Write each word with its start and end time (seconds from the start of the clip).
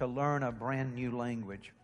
to 0.00 0.06
learn 0.06 0.42
a 0.42 0.50
brand 0.50 0.94
new 0.94 1.14
language. 1.14 1.74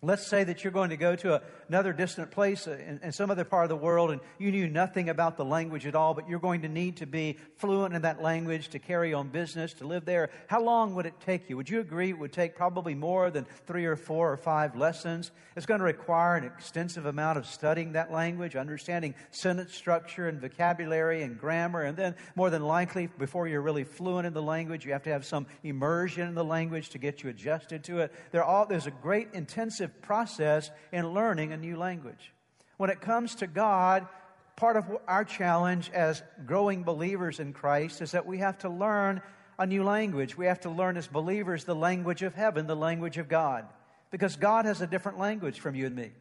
Let's 0.00 0.28
say 0.28 0.44
that 0.44 0.62
you're 0.62 0.72
going 0.72 0.90
to 0.90 0.96
go 0.96 1.16
to 1.16 1.42
another 1.68 1.92
distant 1.92 2.30
place 2.30 2.68
uh, 2.68 2.78
in, 2.86 3.00
in, 3.02 3.10
some 3.10 3.32
other 3.32 3.42
part 3.42 3.64
of 3.64 3.68
the 3.68 3.76
world 3.76 4.12
and 4.12 4.20
you 4.38 4.52
knew 4.52 4.68
nothing 4.68 5.08
about 5.08 5.36
the 5.36 5.44
language 5.44 5.86
at 5.86 5.96
all, 5.96 6.14
but 6.14 6.28
you're 6.28 6.38
going 6.38 6.62
to 6.62 6.68
need 6.68 6.98
to 6.98 7.06
be 7.06 7.36
fluent 7.56 7.96
in 7.96 8.02
that 8.02 8.22
language 8.22 8.68
to 8.68 8.78
carry 8.78 9.12
on 9.12 9.26
business, 9.26 9.72
to 9.74 9.86
live 9.88 10.04
there. 10.04 10.30
How 10.46 10.62
long 10.62 10.94
would 10.94 11.06
it 11.06 11.18
take 11.26 11.50
you? 11.50 11.56
Would 11.56 11.68
you 11.68 11.80
agree 11.80 12.10
it 12.10 12.18
would 12.18 12.32
take 12.32 12.54
probably 12.54 12.94
more 12.94 13.32
than 13.32 13.44
three 13.66 13.86
or 13.86 13.96
four 13.96 14.32
or 14.32 14.36
five 14.36 14.76
lessons? 14.76 15.32
It's 15.56 15.66
going 15.66 15.80
to 15.80 15.84
require 15.84 16.36
an 16.36 16.44
extensive 16.44 17.06
amount 17.06 17.36
of 17.36 17.44
studying 17.44 17.92
that 17.92 18.12
language, 18.12 18.54
understanding 18.54 19.16
sentence 19.32 19.74
structure 19.74 20.28
and 20.28 20.40
vocabulary 20.40 21.24
and 21.24 21.36
grammar, 21.36 21.82
and 21.82 21.96
then 21.96 22.14
more 22.36 22.50
than 22.50 22.62
likely, 22.62 23.08
before 23.18 23.48
you're 23.48 23.62
really 23.62 23.82
fluent 23.82 24.28
in 24.28 24.32
the 24.32 24.42
language, 24.42 24.86
you 24.86 24.92
have 24.92 25.02
to 25.02 25.10
have 25.10 25.26
some 25.26 25.48
immersion 25.64 26.28
in 26.28 26.36
the 26.36 26.44
language 26.44 26.90
to 26.90 26.98
get 26.98 27.24
you 27.24 27.30
adjusted 27.30 27.82
to 27.82 27.98
it. 27.98 28.12
All, 28.32 28.64
there's 28.64 28.86
a 28.86 28.92
great 28.92 29.34
intensive 29.34 29.87
process 29.88 30.70
in 30.92 31.12
learning 31.12 31.52
a 31.52 31.56
new 31.56 31.76
language. 31.76 32.32
When 32.76 32.90
it 32.90 33.00
comes 33.00 33.36
to 33.36 33.46
God, 33.46 34.06
part 34.56 34.76
of 34.76 34.84
our 35.06 35.24
challenge 35.24 35.90
as 35.92 36.22
growing 36.46 36.82
believers 36.82 37.40
in 37.40 37.52
Christ 37.52 38.02
is 38.02 38.12
that 38.12 38.26
we 38.26 38.38
have 38.38 38.58
to 38.58 38.68
learn 38.68 39.22
a 39.58 39.66
new 39.66 39.82
language. 39.82 40.36
We 40.36 40.46
have 40.46 40.60
to 40.60 40.70
learn 40.70 40.96
as 40.96 41.06
believers 41.06 41.64
the 41.64 41.74
language 41.74 42.22
of 42.22 42.34
heaven, 42.34 42.66
the 42.66 42.76
language 42.76 43.18
of 43.18 43.28
God. 43.28 43.66
Because 44.10 44.36
God 44.36 44.64
has 44.64 44.80
a 44.80 44.86
different 44.86 45.18
language 45.18 45.60
from 45.60 45.74
you 45.74 45.86
and 45.86 45.96
me. 45.96 46.12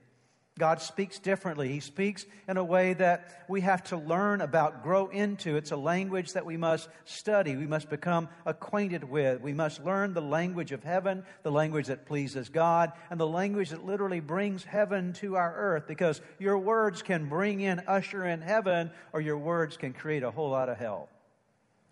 God 0.57 0.81
speaks 0.81 1.19
differently. 1.19 1.69
He 1.69 1.79
speaks 1.79 2.25
in 2.47 2.57
a 2.57 2.63
way 2.63 2.93
that 2.93 3.45
we 3.47 3.61
have 3.61 3.83
to 3.85 3.97
learn 3.97 4.41
about, 4.41 4.83
grow 4.83 5.07
into. 5.07 5.55
It's 5.55 5.71
a 5.71 5.77
language 5.77 6.33
that 6.33 6.45
we 6.45 6.57
must 6.57 6.89
study, 7.05 7.55
we 7.55 7.67
must 7.67 7.89
become 7.89 8.29
acquainted 8.45 9.03
with. 9.03 9.41
We 9.41 9.53
must 9.53 9.83
learn 9.83 10.13
the 10.13 10.21
language 10.21 10.71
of 10.71 10.83
heaven, 10.83 11.23
the 11.43 11.51
language 11.51 11.87
that 11.87 12.05
pleases 12.05 12.49
God, 12.49 12.91
and 13.09 13.19
the 13.19 13.27
language 13.27 13.69
that 13.69 13.85
literally 13.85 14.19
brings 14.19 14.63
heaven 14.63 15.13
to 15.13 15.35
our 15.35 15.53
earth 15.55 15.87
because 15.87 16.21
your 16.39 16.57
words 16.57 17.01
can 17.01 17.29
bring 17.29 17.61
in, 17.61 17.81
usher 17.87 18.25
in 18.25 18.41
heaven, 18.41 18.91
or 19.13 19.21
your 19.21 19.37
words 19.37 19.77
can 19.77 19.93
create 19.93 20.23
a 20.23 20.31
whole 20.31 20.49
lot 20.49 20.69
of 20.69 20.77
hell. 20.77 21.09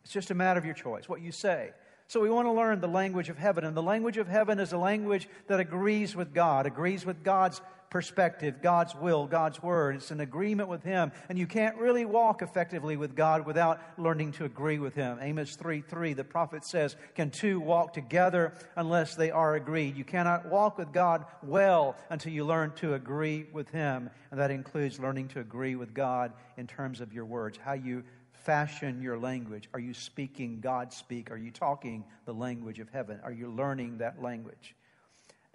It's 0.04 0.14
just 0.14 0.32
a 0.32 0.36
matter 0.36 0.60
of 0.60 0.66
your 0.66 0.76
choice, 0.76 1.10
what 1.10 1.22
you 1.22 1.32
say. 1.32 1.72
So 2.08 2.22
we 2.22 2.30
want 2.30 2.48
to 2.48 2.52
learn 2.52 2.82
the 2.82 2.88
language 2.88 3.30
of 3.30 3.38
heaven. 3.38 3.64
And 3.64 3.76
the 3.76 3.82
language 3.82 4.18
of 4.18 4.28
heaven 4.28 4.60
is 4.60 4.74
a 4.74 4.78
language 4.78 5.28
that 5.48 5.60
agrees 5.60 6.16
with 6.16 6.34
God, 6.34 6.68
agrees 6.68 7.06
with 7.06 7.24
God's 7.24 7.62
perspective, 7.96 8.62
God's 8.62 8.94
will, 8.94 9.26
God's 9.26 9.64
word. 9.64 9.96
It's 9.96 10.12
an 10.12 10.20
agreement 10.20 10.68
with 10.68 10.84
Him. 10.84 11.14
And 11.30 11.40
you 11.40 11.48
can't 11.48 11.78
really 11.78 12.04
walk 12.04 12.42
effectively 12.42 12.98
with 12.98 13.16
God 13.16 13.46
without 13.46 13.80
learning 13.98 14.34
to 14.34 14.44
agree 14.44 14.80
with 14.80 14.96
Him. 14.96 15.18
Amos 15.22 15.56
3 15.56 15.80
3, 15.80 16.12
the 16.12 16.26
prophet 16.26 16.66
says, 16.66 16.98
Can 17.16 17.30
two 17.30 17.62
walk 17.62 17.94
together 17.94 18.52
unless 18.76 19.16
they 19.16 19.32
are 19.32 19.56
agreed? 19.56 19.96
You 19.96 20.04
cannot 20.04 20.46
walk 20.48 20.78
with 20.78 20.92
God 20.92 21.24
well 21.42 21.96
until 22.10 22.34
you 22.34 22.44
learn 22.44 22.74
to 22.80 22.96
agree 22.96 23.46
with 23.54 23.70
Him. 23.70 24.10
And 24.30 24.42
that 24.42 24.52
includes 24.52 25.00
learning 25.00 25.30
to 25.30 25.40
agree 25.40 25.78
with 25.78 25.94
God 25.94 26.34
in 26.58 26.68
terms 26.68 27.00
of 27.00 27.14
your 27.14 27.24
words, 27.24 27.58
how 27.64 27.76
you 27.76 28.04
fashion 28.34 29.02
your 29.02 29.18
language. 29.18 29.70
Are 29.74 29.80
you 29.80 29.94
speaking 29.94 30.60
God 30.60 30.92
speak? 30.92 31.32
Are 31.32 31.38
you 31.38 31.50
talking 31.50 32.04
the 32.26 32.34
language 32.34 32.80
of 32.80 32.90
heaven? 32.90 33.22
Are 33.24 33.32
you 33.32 33.50
learning 33.50 34.00
that 34.00 34.22
language? 34.22 34.76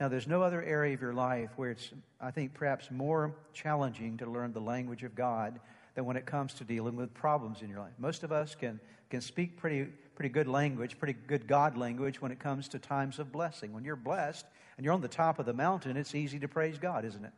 Now, 0.00 0.09
there's 0.09 0.27
no 0.27 0.43
other 0.43 0.62
area 0.62 0.94
of 0.94 1.03
your 1.03 1.12
life 1.12 1.50
where 1.56 1.71
it's, 1.71 1.91
I 2.19 2.31
think, 2.31 2.55
perhaps 2.55 2.91
more 2.91 3.34
challenging 3.53 4.16
to 4.16 4.27
learn 4.27 4.55
the 4.55 4.61
language 4.61 5.05
of 5.05 5.15
God 5.15 5.61
than 5.94 6.06
when 6.06 6.16
it 6.16 6.25
comes 6.25 6.55
to 6.55 6.65
dealing 6.65 6.97
with 6.97 7.12
problems 7.12 7.61
in 7.61 7.69
your 7.69 7.81
life. 7.81 7.93
Most 7.99 8.22
of 8.22 8.33
us 8.33 8.55
can, 8.55 8.81
can 9.11 9.21
speak 9.21 9.59
pretty, 9.59 9.84
pretty 10.15 10.31
good 10.31 10.49
language, 10.49 10.99
pretty 10.99 11.19
good 11.27 11.47
God 11.47 11.77
language 11.77 12.22
when 12.22 12.33
it 12.33 12.38
comes 12.38 12.66
to 12.69 12.78
times 12.78 13.19
of 13.19 13.31
blessing. 13.31 13.75
When 13.75 13.84
you're 13.84 13.94
blessed 13.94 14.47
and 14.78 14.84
you're 14.87 14.94
on 14.94 15.03
the 15.03 15.09
top 15.09 15.38
of 15.38 15.44
the 15.44 15.53
mountain, 15.53 15.99
it's 15.99 16.15
easy 16.15 16.38
to 16.38 16.49
praise 16.49 16.78
God, 16.78 17.05
isn't 17.05 17.25
it? 17.25 17.32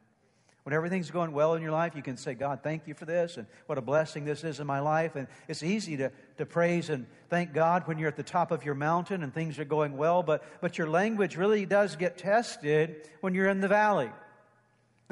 When 0.65 0.75
everything's 0.75 1.11
going 1.11 1.33
well 1.33 1.55
in 1.55 1.63
your 1.63 1.73
life, 1.73 1.97
you 1.97 2.03
can 2.03 2.17
say, 2.17 2.35
God, 2.35 2.61
thank 2.63 2.87
you 2.87 2.95
for 2.95 3.05
this, 3.05 3.37
and 3.37 3.47
what 3.67 3.79
a 3.79 3.83
blessing 3.83 4.25
this 4.25 4.45
is 4.45 4.61
in 4.61 4.67
my 4.67 4.79
life. 4.79 5.17
And 5.17 5.27
it's 5.49 5.63
easy 5.63 5.97
to, 5.97 6.13
to 6.39 6.47
praise 6.47 6.89
and 6.89 7.07
thank 7.29 7.53
God 7.53 7.89
when 7.89 7.99
you're 7.99 8.09
at 8.09 8.17
the 8.17 8.23
top 8.23 8.53
of 8.53 8.65
your 8.65 8.77
mountain 8.77 9.25
and 9.25 9.35
things 9.35 9.59
are 9.59 9.65
going 9.65 9.97
well, 9.97 10.23
but, 10.23 10.45
but 10.61 10.79
your 10.79 10.89
language 10.89 11.37
really 11.37 11.67
does 11.67 11.97
get 11.97 12.17
tested 12.17 13.09
when 13.21 13.35
you're 13.35 13.49
in 13.49 13.61
the 13.61 13.69
valley. 13.69 14.11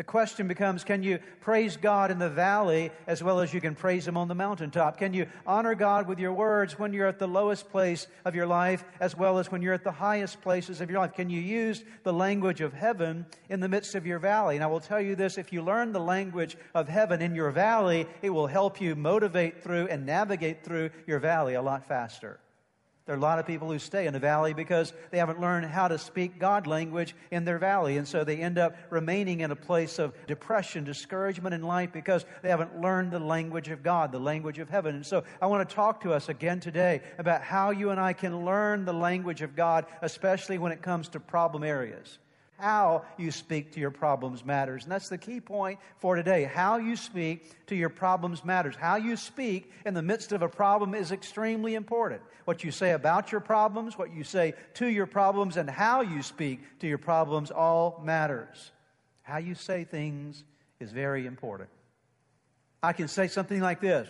The 0.00 0.04
question 0.04 0.48
becomes 0.48 0.82
can 0.82 1.02
you 1.02 1.18
praise 1.40 1.76
God 1.76 2.10
in 2.10 2.18
the 2.18 2.30
valley 2.30 2.90
as 3.06 3.22
well 3.22 3.40
as 3.40 3.52
you 3.52 3.60
can 3.60 3.74
praise 3.74 4.08
Him 4.08 4.16
on 4.16 4.28
the 4.28 4.34
mountaintop? 4.34 4.96
Can 4.96 5.12
you 5.12 5.26
honor 5.46 5.74
God 5.74 6.08
with 6.08 6.18
your 6.18 6.32
words 6.32 6.78
when 6.78 6.94
you're 6.94 7.06
at 7.06 7.18
the 7.18 7.28
lowest 7.28 7.68
place 7.68 8.06
of 8.24 8.34
your 8.34 8.46
life 8.46 8.82
as 8.98 9.14
well 9.14 9.38
as 9.38 9.52
when 9.52 9.60
you're 9.60 9.74
at 9.74 9.84
the 9.84 9.92
highest 9.92 10.40
places 10.40 10.80
of 10.80 10.88
your 10.88 11.00
life? 11.00 11.12
Can 11.12 11.28
you 11.28 11.38
use 11.38 11.84
the 12.02 12.14
language 12.14 12.62
of 12.62 12.72
heaven 12.72 13.26
in 13.50 13.60
the 13.60 13.68
midst 13.68 13.94
of 13.94 14.06
your 14.06 14.18
valley? 14.18 14.54
And 14.54 14.64
I 14.64 14.68
will 14.68 14.80
tell 14.80 15.02
you 15.02 15.16
this 15.16 15.36
if 15.36 15.52
you 15.52 15.60
learn 15.60 15.92
the 15.92 16.00
language 16.00 16.56
of 16.74 16.88
heaven 16.88 17.20
in 17.20 17.34
your 17.34 17.50
valley, 17.50 18.06
it 18.22 18.30
will 18.30 18.46
help 18.46 18.80
you 18.80 18.96
motivate 18.96 19.62
through 19.62 19.88
and 19.88 20.06
navigate 20.06 20.64
through 20.64 20.88
your 21.06 21.18
valley 21.18 21.52
a 21.52 21.62
lot 21.62 21.86
faster. 21.86 22.40
There 23.10 23.16
are 23.16 23.18
a 23.18 23.22
lot 23.22 23.40
of 23.40 23.46
people 23.46 23.68
who 23.68 23.80
stay 23.80 24.06
in 24.06 24.12
the 24.12 24.20
valley 24.20 24.54
because 24.54 24.92
they 25.10 25.18
haven't 25.18 25.40
learned 25.40 25.66
how 25.66 25.88
to 25.88 25.98
speak 25.98 26.38
God 26.38 26.68
language 26.68 27.16
in 27.32 27.44
their 27.44 27.58
valley. 27.58 27.96
And 27.96 28.06
so 28.06 28.22
they 28.22 28.36
end 28.36 28.56
up 28.56 28.76
remaining 28.88 29.40
in 29.40 29.50
a 29.50 29.56
place 29.56 29.98
of 29.98 30.14
depression, 30.28 30.84
discouragement 30.84 31.52
in 31.52 31.60
life 31.60 31.90
because 31.92 32.24
they 32.40 32.50
haven't 32.50 32.80
learned 32.80 33.10
the 33.10 33.18
language 33.18 33.66
of 33.66 33.82
God, 33.82 34.12
the 34.12 34.20
language 34.20 34.60
of 34.60 34.68
heaven. 34.68 34.94
And 34.94 35.04
so 35.04 35.24
I 35.42 35.46
want 35.46 35.68
to 35.68 35.74
talk 35.74 36.02
to 36.02 36.12
us 36.12 36.28
again 36.28 36.60
today 36.60 37.00
about 37.18 37.42
how 37.42 37.70
you 37.70 37.90
and 37.90 37.98
I 37.98 38.12
can 38.12 38.44
learn 38.44 38.84
the 38.84 38.92
language 38.92 39.42
of 39.42 39.56
God, 39.56 39.86
especially 40.02 40.58
when 40.58 40.70
it 40.70 40.80
comes 40.80 41.08
to 41.08 41.18
problem 41.18 41.64
areas 41.64 42.20
how 42.60 43.04
you 43.16 43.30
speak 43.30 43.72
to 43.72 43.80
your 43.80 43.90
problems 43.90 44.44
matters. 44.44 44.84
And 44.84 44.92
that's 44.92 45.08
the 45.08 45.18
key 45.18 45.40
point 45.40 45.78
for 45.98 46.16
today. 46.16 46.44
How 46.44 46.76
you 46.76 46.96
speak 46.96 47.66
to 47.66 47.74
your 47.74 47.88
problems 47.88 48.44
matters. 48.44 48.76
How 48.76 48.96
you 48.96 49.16
speak 49.16 49.72
in 49.84 49.94
the 49.94 50.02
midst 50.02 50.32
of 50.32 50.42
a 50.42 50.48
problem 50.48 50.94
is 50.94 51.12
extremely 51.12 51.74
important. 51.74 52.22
What 52.44 52.62
you 52.64 52.70
say 52.70 52.92
about 52.92 53.32
your 53.32 53.40
problems, 53.40 53.96
what 53.96 54.12
you 54.12 54.24
say 54.24 54.54
to 54.74 54.86
your 54.86 55.06
problems, 55.06 55.56
and 55.56 55.68
how 55.68 56.02
you 56.02 56.22
speak 56.22 56.60
to 56.80 56.86
your 56.86 56.98
problems 56.98 57.50
all 57.50 58.00
matters. 58.04 58.70
How 59.22 59.38
you 59.38 59.54
say 59.54 59.84
things 59.84 60.44
is 60.78 60.92
very 60.92 61.26
important. 61.26 61.68
I 62.82 62.92
can 62.92 63.08
say 63.08 63.28
something 63.28 63.60
like 63.60 63.80
this 63.80 64.08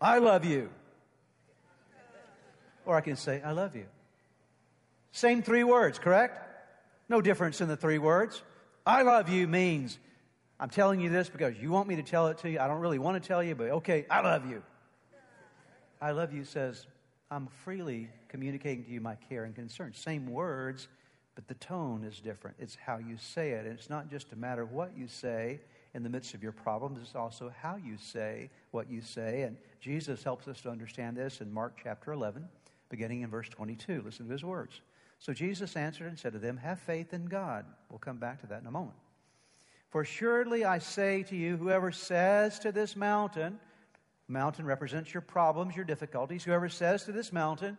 I 0.00 0.18
love 0.18 0.44
you. 0.44 0.70
Or 2.86 2.96
I 2.96 3.02
can 3.02 3.16
say, 3.16 3.42
I 3.42 3.52
love 3.52 3.76
you. 3.76 3.86
Same 5.12 5.42
three 5.42 5.64
words, 5.64 5.98
correct? 5.98 6.49
No 7.10 7.20
difference 7.20 7.60
in 7.60 7.66
the 7.66 7.76
three 7.76 7.98
words. 7.98 8.40
I 8.86 9.02
love 9.02 9.28
you 9.28 9.48
means 9.48 9.98
I'm 10.60 10.70
telling 10.70 11.00
you 11.00 11.10
this 11.10 11.28
because 11.28 11.58
you 11.60 11.72
want 11.72 11.88
me 11.88 11.96
to 11.96 12.04
tell 12.04 12.28
it 12.28 12.38
to 12.38 12.50
you. 12.50 12.60
I 12.60 12.68
don't 12.68 12.78
really 12.78 13.00
want 13.00 13.20
to 13.20 13.26
tell 13.26 13.42
you, 13.42 13.56
but 13.56 13.68
okay, 13.70 14.06
I 14.08 14.20
love 14.20 14.48
you. 14.48 14.62
I 16.00 16.12
love 16.12 16.32
you 16.32 16.44
says, 16.44 16.86
I'm 17.28 17.48
freely 17.64 18.08
communicating 18.28 18.84
to 18.84 18.90
you 18.92 19.00
my 19.00 19.16
care 19.28 19.42
and 19.42 19.56
concern. 19.56 19.92
Same 19.92 20.30
words, 20.30 20.86
but 21.34 21.48
the 21.48 21.54
tone 21.54 22.04
is 22.04 22.20
different. 22.20 22.58
It's 22.60 22.76
how 22.76 22.98
you 22.98 23.16
say 23.18 23.50
it. 23.50 23.66
And 23.66 23.76
it's 23.76 23.90
not 23.90 24.08
just 24.08 24.32
a 24.32 24.36
matter 24.36 24.62
of 24.62 24.70
what 24.70 24.96
you 24.96 25.08
say 25.08 25.58
in 25.94 26.04
the 26.04 26.08
midst 26.08 26.34
of 26.34 26.44
your 26.44 26.52
problems, 26.52 27.00
it's 27.02 27.16
also 27.16 27.52
how 27.60 27.74
you 27.74 27.96
say 27.98 28.50
what 28.70 28.88
you 28.88 29.00
say. 29.00 29.42
And 29.42 29.56
Jesus 29.80 30.22
helps 30.22 30.46
us 30.46 30.60
to 30.60 30.70
understand 30.70 31.16
this 31.16 31.40
in 31.40 31.52
Mark 31.52 31.76
chapter 31.82 32.12
11, 32.12 32.48
beginning 32.88 33.22
in 33.22 33.30
verse 33.30 33.48
22. 33.48 34.02
Listen 34.04 34.26
to 34.26 34.32
his 34.32 34.44
words. 34.44 34.80
So 35.20 35.34
Jesus 35.34 35.76
answered 35.76 36.08
and 36.08 36.18
said 36.18 36.32
to 36.32 36.38
them, 36.38 36.56
Have 36.56 36.80
faith 36.80 37.12
in 37.12 37.26
God. 37.26 37.66
We'll 37.90 37.98
come 37.98 38.16
back 38.16 38.40
to 38.40 38.46
that 38.48 38.62
in 38.62 38.66
a 38.66 38.70
moment. 38.70 38.96
For 39.90 40.04
surely 40.04 40.64
I 40.64 40.78
say 40.78 41.22
to 41.24 41.36
you, 41.36 41.56
whoever 41.56 41.92
says 41.92 42.58
to 42.60 42.72
this 42.72 42.96
mountain, 42.96 43.60
mountain 44.28 44.64
represents 44.64 45.12
your 45.12 45.20
problems, 45.20 45.76
your 45.76 45.84
difficulties, 45.84 46.42
whoever 46.42 46.68
says 46.68 47.04
to 47.04 47.12
this 47.12 47.32
mountain, 47.32 47.76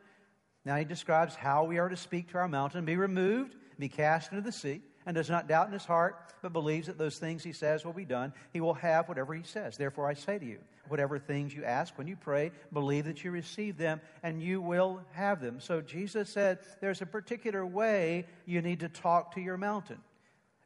now 0.66 0.76
he 0.76 0.86
describes 0.86 1.34
how 1.34 1.64
we 1.64 1.80
are 1.80 1.90
to 1.90 1.98
speak 1.98 2.30
to 2.32 2.38
our 2.38 2.48
mountain, 2.48 2.86
be 2.86 2.96
removed, 2.96 3.56
be 3.80 3.90
cast 3.90 4.32
into 4.32 4.44
the 4.44 4.52
sea, 4.52 4.82
and 5.06 5.16
does 5.16 5.30
not 5.30 5.48
doubt 5.48 5.68
in 5.68 5.74
his 5.74 5.86
heart, 5.86 6.16
but 6.42 6.54
believes 6.54 6.88
that 6.88 6.98
those 6.98 7.18
things 7.18 7.44
he 7.44 7.54
says 7.54 7.86
will 7.86 7.94
be 7.94 8.06
done, 8.06 8.34
he 8.54 8.62
will 8.62 8.74
have 8.76 9.08
whatever 9.08 9.34
he 9.34 9.44
says. 9.44 9.78
Therefore 9.78 10.08
I 10.08 10.14
say 10.14 10.40
to 10.40 10.46
you, 10.46 10.60
whatever 10.88 11.20
things 11.20 11.54
you 11.54 11.64
ask 11.64 11.98
when 11.98 12.08
you 12.08 12.16
pray, 12.16 12.52
believe 12.74 13.06
that 13.06 13.24
you 13.24 13.32
receive 13.32 13.78
them, 13.78 14.02
and 14.24 14.42
you 14.42 14.62
will 14.62 15.02
have 15.14 15.42
them. 15.42 15.60
So 15.60 15.82
Jesus 15.82 16.30
said 16.30 16.60
there's 16.82 17.02
a 17.02 17.06
particular 17.06 17.66
way 17.66 18.26
you 18.46 18.62
need 18.62 18.82
to 18.82 18.90
talk 18.90 19.36
to 19.36 19.42
your 19.42 19.58
mountain. 19.58 19.98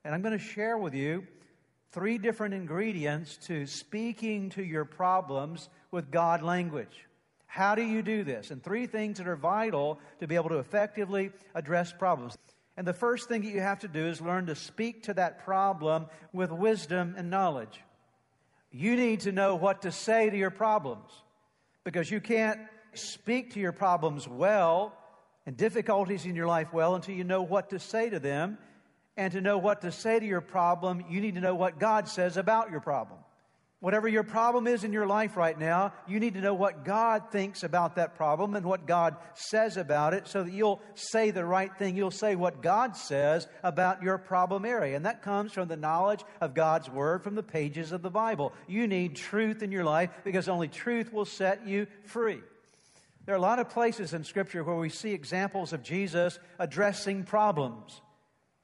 And 0.03 0.13
I'm 0.13 0.21
going 0.21 0.38
to 0.38 0.43
share 0.43 0.77
with 0.77 0.93
you 0.93 1.25
three 1.91 2.17
different 2.17 2.53
ingredients 2.53 3.38
to 3.47 3.65
speaking 3.65 4.49
to 4.51 4.63
your 4.63 4.85
problems 4.85 5.69
with 5.91 6.11
God 6.11 6.41
language. 6.43 7.05
How 7.45 7.75
do 7.75 7.83
you 7.83 8.01
do 8.01 8.23
this? 8.25 8.51
And 8.51 8.61
three 8.61 8.85
things 8.85 9.17
that 9.17 9.27
are 9.27 9.38
vital 9.38 9.99
to 10.19 10.27
be 10.27 10.35
able 10.35 10.49
to 10.49 10.57
effectively 10.57 11.31
address 11.53 11.93
problems. 11.93 12.38
And 12.77 12.86
the 12.86 12.94
first 12.94 13.30
thing 13.30 13.42
that 13.44 13.51
you 13.51 13.62
have 13.62 13.80
to 13.80 13.88
do 13.88 14.06
is 14.06 14.19
learn 14.19 14.48
to 14.48 14.56
speak 14.56 15.04
to 15.04 15.13
that 15.13 15.45
problem 15.45 16.07
with 16.33 16.51
wisdom 16.51 17.16
and 17.18 17.30
knowledge. 17.30 17.81
You 18.72 18.95
need 18.98 19.22
to 19.22 19.31
know 19.31 19.56
what 19.56 19.83
to 19.83 19.92
say 19.92 20.30
to 20.30 20.38
your 20.38 20.50
problems 20.50 21.10
because 21.86 22.12
you 22.12 22.19
can't 22.19 22.60
speak 22.94 23.54
to 23.54 23.60
your 23.60 23.72
problems 23.72 24.27
well 24.27 24.94
and 25.45 25.56
difficulties 25.56 26.25
in 26.25 26.36
your 26.36 26.48
life 26.48 26.74
well 26.74 26.95
until 26.95 27.16
you 27.16 27.24
know 27.24 27.44
what 27.44 27.69
to 27.69 27.80
say 27.80 28.10
to 28.10 28.19
them. 28.19 28.57
And 29.18 29.31
to 29.31 29.39
know 29.39 29.57
what 29.57 29.80
to 29.81 29.94
say 29.94 30.19
to 30.19 30.25
your 30.25 30.42
problem, 30.42 31.06
you 31.10 31.22
need 31.22 31.36
to 31.36 31.42
know 31.42 31.56
what 31.56 31.80
God 31.80 32.10
says 32.10 32.36
about 32.36 32.69
your 32.69 32.81
problem. 32.81 33.19
Whatever 33.81 34.07
your 34.07 34.24
problem 34.24 34.68
is 34.68 34.83
in 34.83 34.94
your 34.94 35.06
life 35.06 35.36
right 35.36 35.60
now, 35.60 35.94
you 36.07 36.19
need 36.19 36.36
to 36.36 36.42
know 36.42 36.54
what 36.54 36.86
God 36.86 37.30
thinks 37.31 37.62
about 37.62 37.98
that 37.98 38.16
problem 38.16 38.56
and 38.56 38.66
what 38.66 38.88
God 38.88 39.18
says 39.33 39.77
about 39.77 40.13
it 40.13 40.27
so 40.27 40.44
that 40.44 40.54
you'll 40.54 40.81
say 40.95 41.30
the 41.30 41.45
right 41.45 41.75
thing. 41.77 41.98
You'll 41.98 42.10
say 42.10 42.36
what 42.36 42.62
God 42.62 42.95
says 42.95 43.48
about 43.63 44.01
your 44.01 44.18
problem 44.18 44.66
area. 44.66 44.95
And 44.95 45.06
that 45.06 45.22
comes 45.22 45.51
from 45.51 45.68
the 45.68 45.75
knowledge 45.75 46.24
of 46.39 46.54
God's 46.54 46.89
Word 46.89 47.24
from 47.24 47.36
the 47.36 47.44
pages 47.44 47.92
of 47.92 48.01
the 48.01 48.10
Bible. 48.10 48.54
You 48.66 48.88
need 48.88 49.18
truth 49.18 49.62
in 49.62 49.72
your 49.72 49.83
life 49.83 50.10
because 50.24 50.48
only 50.48 50.69
truth 50.69 51.12
will 51.12 51.25
set 51.25 51.68
you 51.68 51.86
free. 52.06 52.39
There 53.25 53.36
are 53.36 53.38
a 53.38 53.42
lot 53.42 53.60
of 53.60 53.69
places 53.69 54.13
in 54.13 54.24
Scripture 54.24 54.63
where 54.63 54.75
we 54.75 54.89
see 54.89 55.12
examples 55.12 55.74
of 55.74 55.83
Jesus 55.83 56.39
addressing 56.60 57.24
problems. 57.24 58.01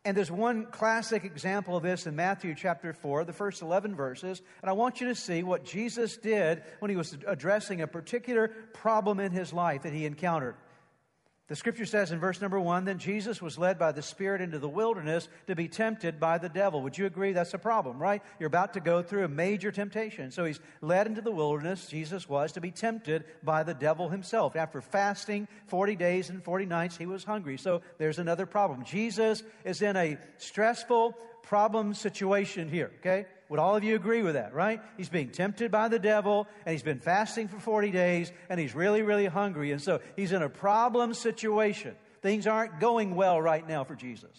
And 0.04 0.18
there's 0.18 0.32
one 0.32 0.66
classic 0.66 1.26
example 1.26 1.78
of 1.78 1.84
this 1.84 2.08
in 2.08 2.16
Matthew 2.16 2.56
chapter 2.56 2.92
4, 2.92 3.24
the 3.24 3.34
first 3.34 3.62
11 3.62 3.96
verses. 3.96 4.42
And 4.62 4.70
I 4.70 4.74
want 4.74 5.00
you 5.00 5.08
to 5.10 5.16
see 5.16 5.44
what 5.44 5.64
Jesus 5.64 6.18
did 6.18 6.64
when 6.80 6.90
he 6.90 6.98
was 6.98 7.16
addressing 7.28 7.82
a 7.82 7.88
particular 7.88 8.48
problem 8.74 9.20
in 9.20 9.32
his 9.32 9.54
life 9.54 9.84
that 9.84 9.94
he 9.94 10.08
encountered. 10.08 10.56
The 11.52 11.58
scripture 11.58 11.86
says 11.86 12.14
in 12.14 12.20
verse 12.22 12.40
number 12.40 12.62
one, 12.62 12.86
then 12.86 12.98
Jesus 12.98 13.42
was 13.42 13.58
led 13.58 13.78
by 13.78 13.92
the 13.92 14.02
Spirit 14.02 14.40
into 14.40 14.58
the 14.58 14.70
wilderness 14.70 15.28
to 15.48 15.54
be 15.54 15.68
tempted 15.68 16.18
by 16.18 16.38
the 16.38 16.48
devil. 16.48 16.82
Would 16.82 16.98
you 16.98 17.06
agree 17.06 17.34
that's 17.34 17.54
a 17.54 17.58
problem, 17.58 18.00
right? 18.00 18.22
You're 18.40 18.48
about 18.48 18.76
to 18.76 18.80
go 18.80 19.04
through 19.04 19.26
a 19.26 19.28
major 19.28 19.70
temptation. 19.70 20.32
So 20.32 20.46
he's 20.46 20.62
led 20.80 21.08
into 21.08 21.20
the 21.20 21.30
wilderness, 21.30 21.88
Jesus 21.88 22.30
was, 22.30 22.54
to 22.54 22.62
be 22.62 22.72
tempted 22.72 23.26
by 23.44 23.64
the 23.64 23.74
devil 23.74 24.08
himself. 24.08 24.56
After 24.56 24.80
fasting 24.80 25.46
40 25.68 25.98
days 25.98 26.30
and 26.30 26.42
40 26.42 26.68
nights, 26.68 26.96
he 26.96 27.06
was 27.06 27.26
hungry. 27.26 27.58
So 27.58 27.82
there's 27.98 28.18
another 28.18 28.46
problem. 28.46 28.86
Jesus 28.86 29.44
is 29.66 29.82
in 29.82 29.98
a 29.98 30.18
stressful 30.38 31.18
problem 31.44 31.94
situation 31.94 32.70
here, 32.70 32.92
okay? 33.00 33.26
Would 33.52 33.60
all 33.60 33.76
of 33.76 33.84
you 33.84 33.98
agree 33.98 34.22
with 34.22 34.36
that, 34.36 34.54
right? 34.54 34.82
He's 34.96 35.10
being 35.10 35.28
tempted 35.28 35.72
by 35.72 35.90
the 35.90 36.00
devil, 36.00 36.48
and 36.66 36.72
he's 36.72 36.84
been 36.84 37.02
fasting 37.02 37.50
for 37.50 37.60
40 37.60 37.92
days, 37.92 38.32
and 38.48 38.58
he's 38.58 38.74
really, 38.74 39.02
really 39.02 39.26
hungry. 39.26 39.74
And 39.74 39.82
so 39.82 40.00
he's 40.16 40.32
in 40.32 40.42
a 40.42 40.48
problem 40.48 41.14
situation. 41.14 41.98
Things 42.22 42.48
aren't 42.48 42.80
going 42.80 43.14
well 43.14 43.42
right 43.42 43.68
now 43.68 43.84
for 43.84 43.94
Jesus. 43.94 44.32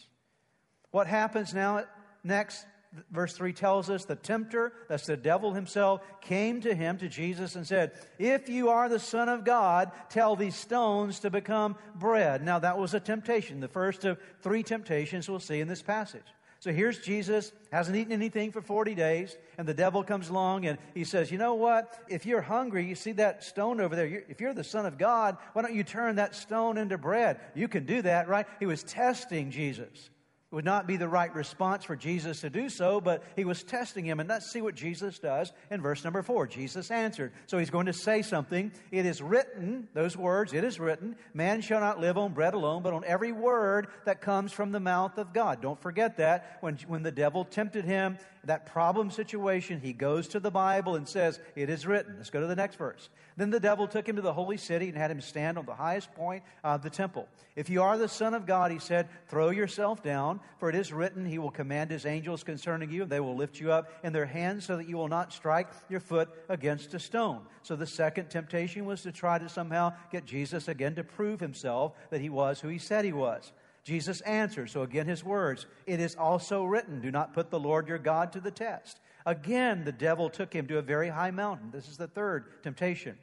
What 0.93 1.09
happens 1.09 1.53
now 1.53 1.85
next? 2.25 2.65
Verse 3.11 3.35
3 3.35 3.53
tells 3.53 3.91
us 3.91 4.07
the 4.07 4.17
tempter, 4.17 4.73
that's 4.89 5.05
the 5.05 5.19
devil 5.19 5.53
himself, 5.53 6.01
came 6.23 6.63
to 6.63 6.75
him, 6.75 6.97
to 6.97 7.09
Jesus, 7.11 7.55
and 7.55 7.67
said, 7.67 7.93
If 8.19 8.49
you 8.49 8.71
are 8.71 8.89
the 8.89 8.99
Son 8.99 9.29
of 9.29 9.45
God, 9.45 9.93
tell 10.09 10.37
these 10.37 10.57
stones 10.57 11.21
to 11.21 11.29
become 11.29 11.77
bread. 11.95 12.43
Now, 12.43 12.61
that 12.61 12.79
was 12.79 12.95
a 12.95 13.01
temptation, 13.01 13.61
the 13.61 13.69
first 13.69 14.07
of 14.07 14.19
three 14.41 14.63
temptations 14.63 15.29
we'll 15.29 15.39
see 15.39 15.61
in 15.61 15.69
this 15.69 15.83
passage. 15.83 16.25
So 16.63 16.73
here's 16.73 17.01
Jesus, 17.01 17.51
hasn't 17.73 17.97
eaten 17.97 18.13
anything 18.13 18.53
for 18.53 18.63
40 18.63 18.95
days, 18.95 19.37
and 19.59 19.67
the 19.67 19.75
devil 19.75 20.05
comes 20.05 20.29
along 20.29 20.65
and 20.65 20.79
he 20.95 21.03
says, 21.03 21.29
You 21.33 21.37
know 21.37 21.55
what? 21.55 21.99
If 22.09 22.25
you're 22.25 22.41
hungry, 22.41 22.87
you 22.87 22.95
see 22.95 23.11
that 23.15 23.43
stone 23.43 23.81
over 23.81 23.97
there. 23.97 24.23
If 24.29 24.41
you're 24.41 24.55
the 24.55 24.63
Son 24.63 24.87
of 24.87 24.97
God, 24.97 25.39
why 25.55 25.63
don't 25.63 25.75
you 25.75 25.83
turn 25.83 26.15
that 26.17 26.37
stone 26.37 26.79
into 26.79 26.97
bread? 26.99 27.41
You 27.57 27.67
can 27.67 27.85
do 27.85 28.01
that, 28.03 28.29
right? 28.29 28.47
He 28.61 28.67
was 28.67 28.85
testing 28.85 29.51
Jesus. 29.51 30.09
It 30.53 30.55
would 30.55 30.67
not 30.67 30.87
be 30.87 30.99
the 30.99 31.09
right 31.09 31.35
response 31.35 31.83
for 31.83 31.97
Jesus 31.97 32.43
to 32.43 32.51
do 32.51 32.69
so, 32.69 33.01
but 33.01 33.23
he 33.37 33.47
was 33.47 33.63
testing 33.63 34.05
him. 34.05 34.21
And 34.21 34.29
let's 34.29 34.53
see 34.53 34.61
what 34.61 34.75
Jesus 34.75 35.19
does 35.19 35.51
in 35.71 35.81
verse 35.81 36.05
number 36.05 36.23
four. 36.23 36.47
Jesus 36.47 36.91
answered. 36.91 37.33
So 37.47 37.57
he's 37.57 37.71
going 37.71 37.87
to 37.87 37.95
say 37.95 38.21
something. 38.21 38.71
It 38.91 39.07
is 39.07 39.23
written, 39.23 39.89
those 39.95 40.15
words, 40.15 40.53
it 40.53 40.63
is 40.63 40.79
written, 40.79 41.17
man 41.33 41.63
shall 41.63 41.81
not 41.81 42.01
live 42.01 42.19
on 42.19 42.35
bread 42.35 42.53
alone, 42.53 42.83
but 42.83 42.93
on 42.93 43.03
every 43.07 43.33
word 43.33 43.87
that 44.05 44.21
comes 44.21 44.53
from 44.53 44.73
the 44.73 44.81
mouth 44.81 45.17
of 45.17 45.33
God. 45.33 45.63
Don't 45.63 45.81
forget 45.81 46.19
that. 46.19 46.59
When, 46.61 46.77
when 46.87 47.03
the 47.03 47.11
devil 47.11 47.47
tempted 47.47 47.87
him, 47.87 48.19
that 48.45 48.67
problem 48.67 49.11
situation, 49.11 49.81
he 49.81 49.93
goes 49.93 50.29
to 50.29 50.41
the 50.41 50.51
Bible 50.51 50.97
and 50.97 51.09
says, 51.09 51.39
It 51.55 51.71
is 51.71 51.87
written. 51.87 52.17
Let's 52.17 52.31
go 52.31 52.41
to 52.41 52.47
the 52.47 52.57
next 52.57 52.77
verse. 52.77 53.09
Then 53.37 53.51
the 53.51 53.61
devil 53.61 53.87
took 53.87 54.09
him 54.09 54.17
to 54.17 54.23
the 54.23 54.33
holy 54.33 54.57
city 54.57 54.89
and 54.89 54.97
had 54.97 55.11
him 55.11 55.21
stand 55.21 55.59
on 55.59 55.65
the 55.65 55.75
highest 55.75 56.13
point 56.15 56.43
of 56.65 56.83
the 56.83 56.91
temple. 56.91 57.29
If 57.55 57.71
you 57.71 57.83
are 57.83 57.97
the 57.97 58.09
Son 58.09 58.35
of 58.35 58.47
God, 58.47 58.73
he 58.73 58.79
said, 58.79 59.09
throw 59.29 59.51
yourself 59.51 60.03
down, 60.03 60.41
for 60.59 60.69
it 60.69 60.75
is 60.75 60.93
written, 60.93 61.25
He 61.25 61.39
will 61.39 61.51
command 61.51 61.91
His 61.91 62.07
angels 62.07 62.43
concerning 62.43 62.91
you, 62.91 63.03
and 63.03 63.11
they 63.11 63.21
will 63.21 63.37
lift 63.37 63.61
you 63.61 63.73
up 63.73 63.91
in 64.05 64.13
their 64.13 64.27
hands 64.27 64.65
so 64.65 64.77
that 64.77 64.89
you 64.89 64.97
will 64.97 65.09
not 65.09 65.33
strike 65.33 65.69
your 65.89 66.01
foot 66.01 66.29
against 66.49 66.95
a 66.95 66.99
stone. 66.99 67.43
So 67.63 67.77
the 67.77 67.87
second 67.87 68.31
temptation 68.31 68.85
was 68.85 69.03
to 69.03 69.13
try 69.13 69.39
to 69.39 69.49
somehow 69.49 69.93
get 70.11 70.25
Jesus 70.25 70.69
again 70.69 70.95
to 70.97 71.05
prove 71.05 71.41
himself 71.41 71.93
that 72.11 72.21
he 72.21 72.29
was 72.31 72.61
who 72.61 72.69
he 72.69 72.79
said 72.79 73.05
he 73.05 73.13
was. 73.13 73.53
Jesus 73.85 74.21
answered. 74.23 74.71
So 74.71 74.83
again, 74.83 75.07
his 75.07 75.25
words, 75.25 75.67
it 75.87 76.01
is 76.01 76.15
also 76.15 76.65
written, 76.65 77.01
do 77.01 77.11
not 77.11 77.35
put 77.35 77.51
the 77.51 77.59
Lord 77.59 77.89
your 77.89 77.99
God 77.99 78.33
to 78.33 78.41
the 78.41 78.51
test. 78.51 79.01
Again, 79.27 79.85
the 79.85 79.93
devil 79.93 80.29
took 80.31 80.53
him 80.53 80.67
to 80.69 80.79
a 80.79 80.83
very 80.83 81.09
high 81.09 81.31
mountain. 81.31 81.71
This 81.71 81.89
is 81.89 81.97
the 81.97 82.09
third 82.09 82.63
temptation. 82.63 83.19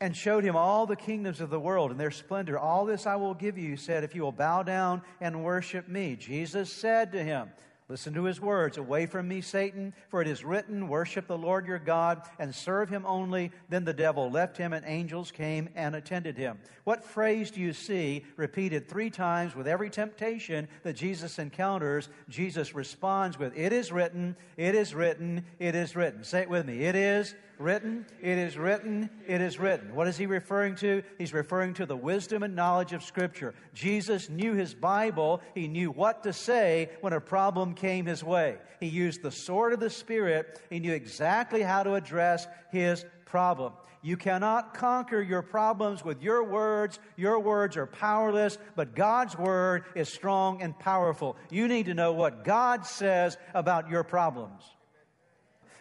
And 0.00 0.16
showed 0.16 0.44
him 0.44 0.56
all 0.56 0.86
the 0.86 0.96
kingdoms 0.96 1.40
of 1.40 1.50
the 1.50 1.60
world 1.60 1.90
and 1.90 2.00
their 2.00 2.10
splendor. 2.10 2.58
All 2.58 2.86
this 2.86 3.06
I 3.06 3.16
will 3.16 3.34
give 3.34 3.58
you, 3.58 3.70
he 3.70 3.76
said, 3.76 4.02
if 4.02 4.14
you 4.14 4.22
will 4.22 4.32
bow 4.32 4.62
down 4.62 5.02
and 5.20 5.44
worship 5.44 5.88
me. 5.88 6.16
Jesus 6.16 6.72
said 6.72 7.12
to 7.12 7.22
him, 7.22 7.50
Listen 7.90 8.14
to 8.14 8.22
his 8.22 8.40
words. 8.40 8.78
Away 8.78 9.06
from 9.06 9.26
me, 9.26 9.40
Satan, 9.40 9.92
for 10.10 10.22
it 10.22 10.28
is 10.28 10.44
written, 10.44 10.86
Worship 10.86 11.26
the 11.26 11.36
Lord 11.36 11.66
your 11.66 11.80
God 11.80 12.22
and 12.38 12.54
serve 12.54 12.88
him 12.88 13.04
only. 13.04 13.50
Then 13.68 13.84
the 13.84 13.92
devil 13.92 14.30
left 14.30 14.56
him, 14.56 14.72
and 14.72 14.86
angels 14.86 15.32
came 15.32 15.68
and 15.74 15.96
attended 15.96 16.36
him. 16.36 16.60
What 16.84 17.02
phrase 17.02 17.50
do 17.50 17.60
you 17.60 17.72
see 17.72 18.24
repeated 18.36 18.88
three 18.88 19.10
times 19.10 19.56
with 19.56 19.66
every 19.66 19.90
temptation 19.90 20.68
that 20.84 20.92
Jesus 20.92 21.40
encounters? 21.40 22.08
Jesus 22.28 22.76
responds 22.76 23.40
with, 23.40 23.58
It 23.58 23.72
is 23.72 23.90
written, 23.90 24.36
it 24.56 24.76
is 24.76 24.94
written, 24.94 25.44
it 25.58 25.74
is 25.74 25.96
written. 25.96 26.22
Say 26.22 26.42
it 26.42 26.48
with 26.48 26.66
me. 26.66 26.84
It 26.84 26.94
is 26.94 27.34
written, 27.60 28.06
it 28.20 28.38
is 28.38 28.56
written, 28.56 29.10
it 29.26 29.40
is 29.40 29.58
written. 29.58 29.94
What 29.94 30.08
is 30.08 30.16
he 30.16 30.26
referring 30.26 30.74
to? 30.76 31.02
He's 31.18 31.34
referring 31.34 31.74
to 31.74 31.86
the 31.86 31.96
wisdom 31.96 32.42
and 32.42 32.56
knowledge 32.56 32.92
of 32.92 33.04
Scripture. 33.04 33.54
Jesus 33.74 34.28
knew 34.28 34.54
his 34.54 34.74
Bible. 34.74 35.40
He 35.54 35.68
knew 35.68 35.90
what 35.90 36.22
to 36.24 36.32
say 36.32 36.90
when 37.00 37.12
a 37.12 37.20
problem 37.20 37.74
came 37.74 38.06
his 38.06 38.24
way. 38.24 38.56
He 38.80 38.86
used 38.86 39.22
the 39.22 39.30
sword 39.30 39.72
of 39.72 39.80
the 39.80 39.90
Spirit. 39.90 40.60
He 40.70 40.80
knew 40.80 40.92
exactly 40.92 41.62
how 41.62 41.82
to 41.82 41.94
address 41.94 42.46
his 42.72 43.04
problem. 43.26 43.74
You 44.02 44.16
cannot 44.16 44.72
conquer 44.72 45.20
your 45.20 45.42
problems 45.42 46.02
with 46.02 46.22
your 46.22 46.42
words. 46.42 46.98
Your 47.16 47.38
words 47.38 47.76
are 47.76 47.86
powerless, 47.86 48.56
but 48.74 48.94
God's 48.94 49.36
word 49.36 49.84
is 49.94 50.08
strong 50.08 50.62
and 50.62 50.76
powerful. 50.78 51.36
You 51.50 51.68
need 51.68 51.86
to 51.86 51.94
know 51.94 52.14
what 52.14 52.44
God 52.44 52.86
says 52.86 53.36
about 53.54 53.90
your 53.90 54.02
problems 54.02 54.64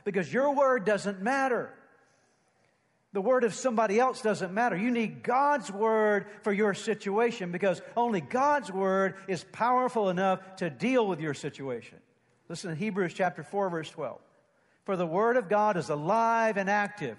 because 0.04 0.32
your 0.32 0.56
word 0.56 0.86
doesn't 0.86 1.22
matter. 1.22 1.74
The 3.12 3.22
word 3.22 3.44
of 3.44 3.56
somebody 3.56 4.00
else 4.00 4.22
doesn't 4.22 4.54
matter. 4.54 4.78
You 4.78 4.92
need 4.92 5.24
God's 5.24 5.72
word 5.72 6.28
for 6.44 6.54
your 6.54 6.76
situation 6.76 7.52
because 7.52 7.82
only 7.98 8.22
God's 8.22 8.72
word 8.72 9.16
is 9.28 9.44
powerful 9.52 10.10
enough 10.10 10.58
to 10.58 10.70
deal 10.70 11.08
with 11.08 11.20
your 11.20 11.34
situation. 11.34 11.98
Listen 12.50 12.70
to 12.70 12.76
Hebrews 12.76 13.14
chapter 13.14 13.42
4 13.44 13.70
verse 13.70 13.90
12. 13.90 14.20
For 14.86 14.96
the 14.96 15.08
word 15.08 15.38
of 15.38 15.50
God 15.50 15.78
is 15.78 15.90
alive 15.90 16.58
and 16.58 16.70
active 16.70 17.18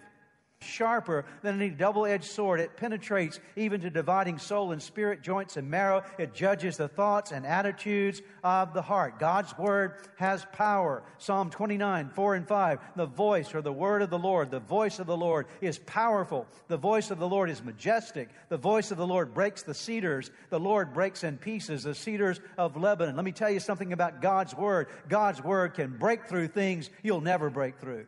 sharper 0.62 1.25
than 1.43 1.57
any 1.57 1.71
double 1.71 2.07
edged 2.07 2.25
sword. 2.25 2.61
It 2.61 2.76
penetrates 2.76 3.40
even 3.57 3.81
to 3.81 3.90
dividing 3.90 4.38
soul 4.38 4.73
and 4.73 4.83
spirit, 4.83 5.23
joints 5.23 5.57
and 5.57 5.71
marrow. 5.71 6.02
It 6.19 6.35
judges 6.35 6.76
the 6.76 6.88
thoughts 6.88 7.33
and 7.33 7.47
attitudes 7.47 8.23
of 8.45 8.75
the 8.75 8.83
heart. 8.83 9.19
God's 9.19 9.57
word 9.59 9.95
has 10.17 10.47
power. 10.52 11.02
Psalm 11.19 11.50
29, 11.50 12.11
4 12.11 12.35
and 12.35 12.47
5. 12.47 12.79
The 12.97 13.07
voice 13.07 13.55
or 13.55 13.62
the 13.62 13.73
word 13.73 14.02
of 14.02 14.11
the 14.11 14.19
Lord, 14.19 14.50
the 14.50 14.61
voice 14.61 14.99
of 14.99 15.07
the 15.07 15.17
Lord 15.17 15.47
is 15.61 15.79
powerful. 15.79 16.47
The 16.69 16.76
voice 16.76 17.11
of 17.11 17.19
the 17.19 17.29
Lord 17.29 17.50
is 17.50 17.62
majestic. 17.62 18.29
The 18.49 18.57
voice 18.57 18.90
of 18.90 18.99
the 18.99 19.07
Lord 19.07 19.33
breaks 19.33 19.62
the 19.62 19.75
cedars. 19.75 20.31
The 20.50 20.61
Lord 20.61 20.93
breaks 20.93 21.25
in 21.25 21.38
pieces 21.38 21.85
the 21.85 21.95
cedars 21.95 22.40
of 22.59 22.76
Lebanon. 22.76 23.17
Let 23.17 23.25
me 23.25 23.33
tell 23.33 23.50
you 23.50 23.61
something 23.61 23.93
about 23.93 24.21
God's 24.21 24.55
word. 24.55 24.88
God's 25.09 25.43
word 25.43 25.75
can 25.75 25.97
break 25.97 26.26
through 26.26 26.49
things 26.49 26.90
you'll 27.02 27.21
never 27.21 27.50
break 27.50 27.79
through. 27.79 28.07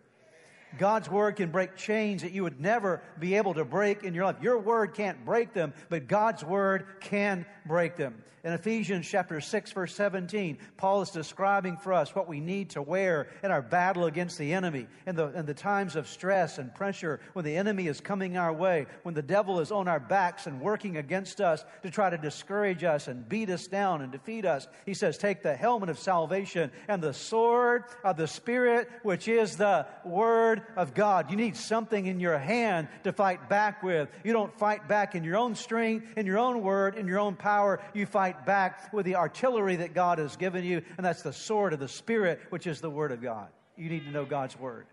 God's 0.79 1.09
word 1.09 1.37
can 1.37 1.51
break 1.51 1.77
chains 1.77 2.23
that 2.23 2.33
you 2.33 2.43
would 2.43 2.61
never 2.61 3.03
be 3.19 3.35
able 3.35 3.55
to 3.55 3.65
break 3.65 4.05
in 4.05 4.15
your 4.15 4.25
life. 4.25 4.37
Your 4.43 4.59
word 4.59 4.95
can't 4.95 5.25
break 5.25 5.53
them, 5.53 5.73
but 5.89 6.09
God's 6.09 6.45
word 6.45 6.87
can 7.01 7.47
break 7.67 7.97
them. 7.97 8.23
In 8.45 8.53
Ephesians 8.53 9.07
chapter 9.09 9.41
6 9.41 9.71
verse 9.71 9.95
17, 9.95 10.59
Paul 10.77 11.03
is 11.03 11.11
describing 11.11 11.77
for 11.77 11.93
us 11.93 12.13
what 12.13 12.27
we 12.27 12.41
need 12.41 12.71
to 12.71 12.83
wear 12.83 13.29
in 13.45 13.53
our 13.53 13.63
battle 13.63 14.07
against 14.07 14.37
the 14.37 14.53
enemy. 14.53 14.89
In 15.07 15.15
the, 15.15 15.29
in 15.29 15.47
the 15.47 15.55
times 15.55 15.95
of 15.95 16.09
stress 16.09 16.59
and 16.59 16.75
pressure, 16.75 17.21
when 17.35 17.45
the 17.45 17.57
enemy 17.57 17.87
is 17.87 18.01
coming 18.01 18.37
our 18.37 18.53
way, 18.53 18.87
when 19.05 19.15
the 19.15 19.23
devil 19.23 19.61
is 19.61 19.71
on 19.71 19.87
our 19.87 20.01
backs 20.01 20.49
and 20.49 20.61
working 20.61 20.97
against 20.97 21.41
us 21.41 21.65
to 21.85 21.91
try 21.91 22.11
to 22.11 22.19
discourage 22.19 22.83
us 22.83 23.07
and 23.07 23.29
beat 23.29 23.49
us 23.49 23.69
down 23.69 24.03
and 24.03 24.11
defeat 24.11 24.45
us, 24.45 24.67
he 24.87 24.95
says, 24.95 25.19
take 25.19 25.43
the 25.43 25.55
helmet 25.55 25.89
of 25.89 25.99
salvation 25.99 26.73
and 26.89 27.01
the 27.01 27.15
sword 27.15 27.85
of 28.03 28.17
the 28.17 28.27
Spirit, 28.27 28.91
which 29.05 29.29
is 29.29 29.57
the 29.57 29.87
Word 30.05 30.62
of 30.77 30.95
God. 30.95 31.31
You 31.31 31.37
need 31.37 31.57
something 31.57 32.07
in 32.07 32.21
your 32.21 32.39
hand 32.39 32.89
to 33.05 33.13
fight 33.13 33.49
back 33.49 33.83
with. 33.83 34.09
You 34.25 34.33
don't 34.33 34.57
fight 34.59 34.89
back 34.89 35.15
in 35.15 35.25
your 35.25 35.37
own 35.37 35.55
strength, 35.55 36.17
in 36.17 36.27
your 36.27 36.39
own 36.39 36.63
word, 36.63 36.97
in 36.97 37.07
your 37.07 37.19
own 37.19 37.37
power. 37.37 37.81
You 37.95 38.07
fight 38.07 38.47
back 38.47 38.93
with 38.93 39.07
the 39.07 39.17
artillery 39.17 39.77
that 39.77 39.95
God 39.95 40.19
has 40.19 40.37
given 40.37 40.65
you, 40.65 40.83
and 40.97 41.05
that's 41.05 41.23
the 41.23 41.33
sword 41.33 41.73
of 41.73 41.81
the 41.81 41.89
Spirit, 41.89 42.41
which 42.51 42.67
is 42.67 42.81
the 42.81 42.91
Word 42.91 43.13
of 43.13 43.23
God. 43.23 43.49
You 43.77 43.89
need 43.89 44.05
to 44.05 44.11
know 44.11 44.25
God's 44.25 44.59
Word. 44.59 44.87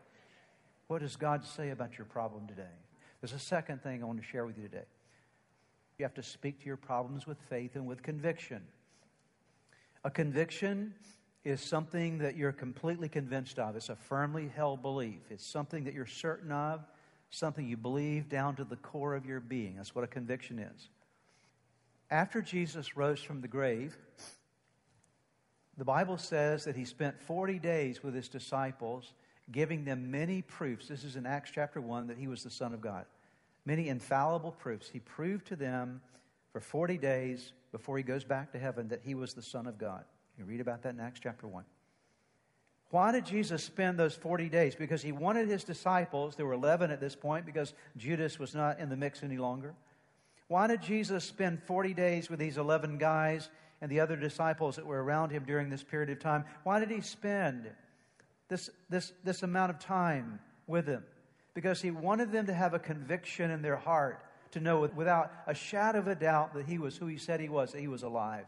What 0.88 1.02
does 1.02 1.16
God 1.16 1.46
say 1.46 1.70
about 1.70 1.98
your 1.98 2.06
problem 2.06 2.48
today? 2.48 2.64
There's 3.22 3.34
a 3.34 3.40
second 3.40 3.84
thing 3.84 4.02
I 4.02 4.06
want 4.06 4.20
to 4.20 4.26
share 4.26 4.46
with 4.46 4.58
you 4.58 4.64
today. 4.64 4.86
You 5.98 6.06
have 6.06 6.14
to 6.16 6.24
speak 6.24 6.60
to 6.62 6.66
your 6.66 6.78
problems 6.78 7.28
with 7.28 7.38
faith 7.50 7.76
and 7.76 7.86
with 7.86 8.02
conviction. 8.02 8.62
A 10.04 10.10
conviction 10.10 10.94
is 11.44 11.62
something 11.62 12.20
that 12.20 12.36
you're 12.36 12.52
completely 12.52 13.08
convinced 13.08 13.60
of. 13.60 13.76
It's 13.76 13.90
a 13.90 13.96
firmly 13.96 14.52
held 14.54 14.82
belief. 14.82 15.22
It's 15.30 15.46
something 15.46 15.86
that 15.86 15.94
you're 15.94 16.06
certain 16.06 16.52
of, 16.52 16.82
something 17.30 17.68
you 17.68 17.78
believe 17.78 18.28
down 18.28 18.56
to 18.58 18.64
the 18.64 18.76
core 18.76 19.16
of 19.16 19.26
your 19.26 19.40
being. 19.40 19.76
That's 19.78 19.96
what 19.96 20.04
a 20.04 20.08
conviction 20.08 20.60
is. 20.60 20.90
After 22.12 22.42
Jesus 22.42 22.98
rose 22.98 23.22
from 23.22 23.42
the 23.42 23.48
grave, 23.48 23.96
the 25.78 25.86
Bible 25.86 26.18
says 26.18 26.66
that 26.66 26.76
he 26.76 26.84
spent 26.84 27.22
40 27.22 27.60
days 27.60 28.04
with 28.04 28.14
his 28.14 28.28
disciples, 28.28 29.14
giving 29.52 29.86
them 29.86 30.12
many 30.12 30.42
proofs. 30.42 30.88
This 30.88 31.04
is 31.04 31.16
in 31.16 31.26
Acts 31.26 31.52
chapter 31.54 31.80
1 31.80 32.08
that 32.08 32.18
he 32.18 32.28
was 32.28 32.44
the 32.44 32.50
Son 32.50 32.74
of 32.74 32.82
God. 32.82 33.06
Many 33.66 33.88
infallible 33.88 34.52
proofs. 34.52 34.90
He 34.90 35.00
proved 35.00 35.48
to 35.48 35.56
them 35.56 36.02
for 36.52 36.60
40 36.60 36.98
days 36.98 37.54
before 37.72 37.96
he 37.98 38.04
goes 38.04 38.24
back 38.24 38.52
to 38.52 38.60
heaven 38.60 38.90
that 38.90 39.02
he 39.04 39.16
was 39.16 39.34
the 39.34 39.42
Son 39.42 39.68
of 39.68 39.78
God. 39.78 40.04
You 40.40 40.46
read 40.46 40.62
about 40.62 40.84
that 40.84 40.94
in 40.94 41.02
Acts 41.02 41.20
chapter 41.22 41.46
1. 41.46 41.66
Why 42.92 43.12
did 43.12 43.26
Jesus 43.26 43.62
spend 43.62 44.00
those 44.00 44.16
40 44.16 44.48
days? 44.48 44.74
Because 44.74 45.02
he 45.02 45.12
wanted 45.12 45.50
his 45.50 45.66
disciples, 45.66 46.38
there 46.38 46.46
were 46.46 46.54
11 46.54 46.90
at 46.92 47.02
this 47.02 47.14
point 47.14 47.46
because 47.46 47.74
Judas 47.98 48.40
was 48.40 48.56
not 48.56 48.80
in 48.80 48.90
the 48.90 48.96
mix 48.96 49.22
any 49.22 49.38
longer. 49.38 49.76
Why 50.48 50.66
did 50.66 50.82
Jesus 50.82 51.26
spend 51.26 51.62
40 51.64 51.94
days 51.94 52.30
with 52.30 52.40
these 52.40 52.58
11 52.58 52.98
guys 52.98 53.50
and 53.82 53.92
the 53.92 54.00
other 54.00 54.16
disciples 54.16 54.78
that 54.78 54.86
were 54.86 55.04
around 55.04 55.30
him 55.32 55.44
during 55.46 55.70
this 55.70 55.84
period 55.84 56.10
of 56.10 56.20
time? 56.20 56.46
Why 56.64 56.80
did 56.80 56.90
he 56.90 57.02
spend 57.02 57.70
this, 58.48 58.70
this, 58.90 59.12
this 59.24 59.44
amount 59.44 59.72
of 59.72 59.80
time 59.80 60.40
with 60.66 60.86
them? 60.86 61.04
Because 61.54 61.82
he 61.82 61.92
wanted 61.92 62.32
them 62.32 62.48
to 62.48 62.54
have 62.54 62.74
a 62.74 62.80
conviction 62.80 63.52
in 63.52 63.62
their 63.62 63.76
heart 63.76 64.24
to 64.52 64.62
know 64.62 64.90
without 64.96 65.32
a 65.46 65.54
shadow 65.54 66.00
of 66.00 66.08
a 66.08 66.16
doubt 66.16 66.56
that 66.56 66.66
he 66.66 66.80
was 66.80 66.98
who 66.98 67.06
he 67.06 67.18
said 67.18 67.40
he 67.42 67.50
was, 67.50 67.74
that 67.74 67.82
he 67.82 67.88
was 67.88 68.04
alive 68.04 68.46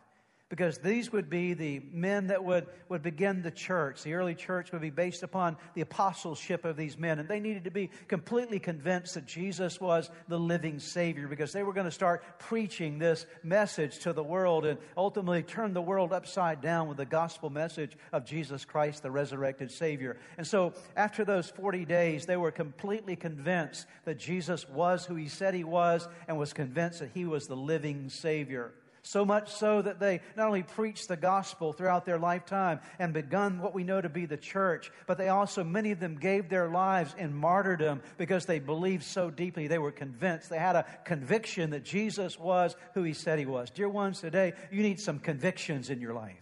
because 0.51 0.79
these 0.79 1.13
would 1.13 1.29
be 1.29 1.53
the 1.53 1.81
men 1.93 2.27
that 2.27 2.43
would, 2.43 2.67
would 2.89 3.01
begin 3.01 3.41
the 3.41 3.50
church. 3.50 4.03
The 4.03 4.15
early 4.15 4.36
church 4.36 4.74
would 4.74 4.81
be 4.81 4.89
based 4.89 5.24
upon 5.24 5.55
the 5.75 5.81
apostleship 5.81 6.65
of 6.65 6.75
these 6.75 6.98
men. 6.98 7.20
And 7.20 7.29
they 7.29 7.39
needed 7.39 7.63
to 7.63 7.72
be 7.72 7.89
completely 8.10 8.60
convinced 8.60 9.13
that 9.13 9.25
Jesus 9.25 9.79
was 9.79 10.12
the 10.27 10.38
living 10.38 10.79
Savior 10.79 11.29
because 11.29 11.53
they 11.53 11.63
were 11.63 11.72
going 11.72 11.86
to 11.86 11.91
start 11.91 12.22
preaching 12.38 13.00
this 13.00 13.25
message 13.43 14.00
to 14.00 14.12
the 14.12 14.22
world 14.22 14.65
and 14.65 14.77
ultimately 14.98 15.41
turn 15.41 15.74
the 15.74 15.81
world 15.81 16.12
upside 16.12 16.60
down 16.60 16.89
with 16.89 16.98
the 16.98 17.05
gospel 17.05 17.50
message 17.50 17.96
of 18.12 18.25
Jesus 18.25 18.65
Christ, 18.65 19.03
the 19.03 19.12
resurrected 19.12 19.72
Savior. 19.72 20.17
And 20.38 20.46
so 20.46 20.74
after 20.98 21.24
those 21.24 21.50
40 21.50 21.86
days, 21.86 22.25
they 22.25 22.36
were 22.36 22.51
completely 22.51 23.15
convinced 23.15 23.88
that 24.03 24.20
Jesus 24.20 24.67
was 24.67 25.05
who 25.05 25.15
he 25.15 25.29
said 25.29 25.53
he 25.53 25.63
was 25.63 26.10
and 26.27 26.38
was 26.38 26.51
convinced 26.51 27.00
that 27.00 27.12
he 27.13 27.24
was 27.24 27.48
the 27.48 27.55
living 27.55 28.10
Savior. 28.10 28.74
So 29.03 29.25
much 29.25 29.51
so 29.51 29.81
that 29.81 30.00
they 30.00 30.22
not 30.38 30.48
only 30.48 30.62
preached 30.62 31.08
the 31.08 31.17
gospel 31.17 31.74
throughout 31.74 32.05
their 32.05 32.20
lifetime 32.20 32.81
and 33.00 33.13
begun 33.13 33.60
what 33.60 33.74
we 33.74 33.84
know 33.84 34.00
to 34.00 34.10
be 34.10 34.27
the 34.27 34.38
church, 34.38 34.91
but 35.08 35.17
they 35.17 35.29
also, 35.29 35.63
many 35.63 35.91
of 35.91 36.00
them 36.00 36.17
gave 36.17 36.50
their 36.50 36.70
lives 36.70 37.15
in 37.17 37.34
martyrdom 37.34 38.01
because 38.20 38.46
they 38.46 38.60
believed 38.60 39.03
so 39.03 39.31
deeply. 39.31 39.67
They 39.67 39.79
were 39.79 39.91
convinced. 39.91 40.51
They 40.51 40.60
had 40.60 40.75
a 40.75 40.86
conviction 41.03 41.72
that 41.72 41.84
Jesus 41.84 42.38
was 42.38 42.75
who 42.93 43.01
he 43.01 43.13
said 43.13 43.39
he 43.39 43.48
was. 43.48 43.72
Dear 43.72 43.89
ones, 43.89 44.22
today, 44.22 44.53
you 44.72 44.84
need 44.84 45.00
some 45.00 45.17
convictions 45.17 45.89
in 45.89 46.00
your 46.00 46.13
life. 46.13 46.38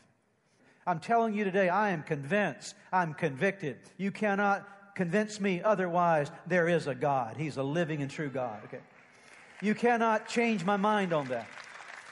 I'm 0.85 0.99
telling 0.99 1.33
you 1.33 1.45
today, 1.45 1.69
I 1.69 1.91
am 1.91 2.03
convinced. 2.03 2.75
I'm 2.91 3.13
convicted. 3.13 3.77
You 3.95 4.11
cannot 4.11 4.67
convince 4.95 5.39
me 5.39 5.61
otherwise. 5.61 6.29
There 6.45 6.67
is 6.67 6.87
a 6.87 6.95
God. 6.95 7.37
He's 7.37 7.55
a 7.55 7.63
living 7.63 8.01
and 8.01 8.11
true 8.11 8.29
God. 8.29 8.63
Okay. 8.65 8.81
You 9.61 9.75
cannot 9.75 10.27
change 10.27 10.65
my 10.65 10.77
mind 10.77 11.13
on 11.13 11.27
that. 11.29 11.47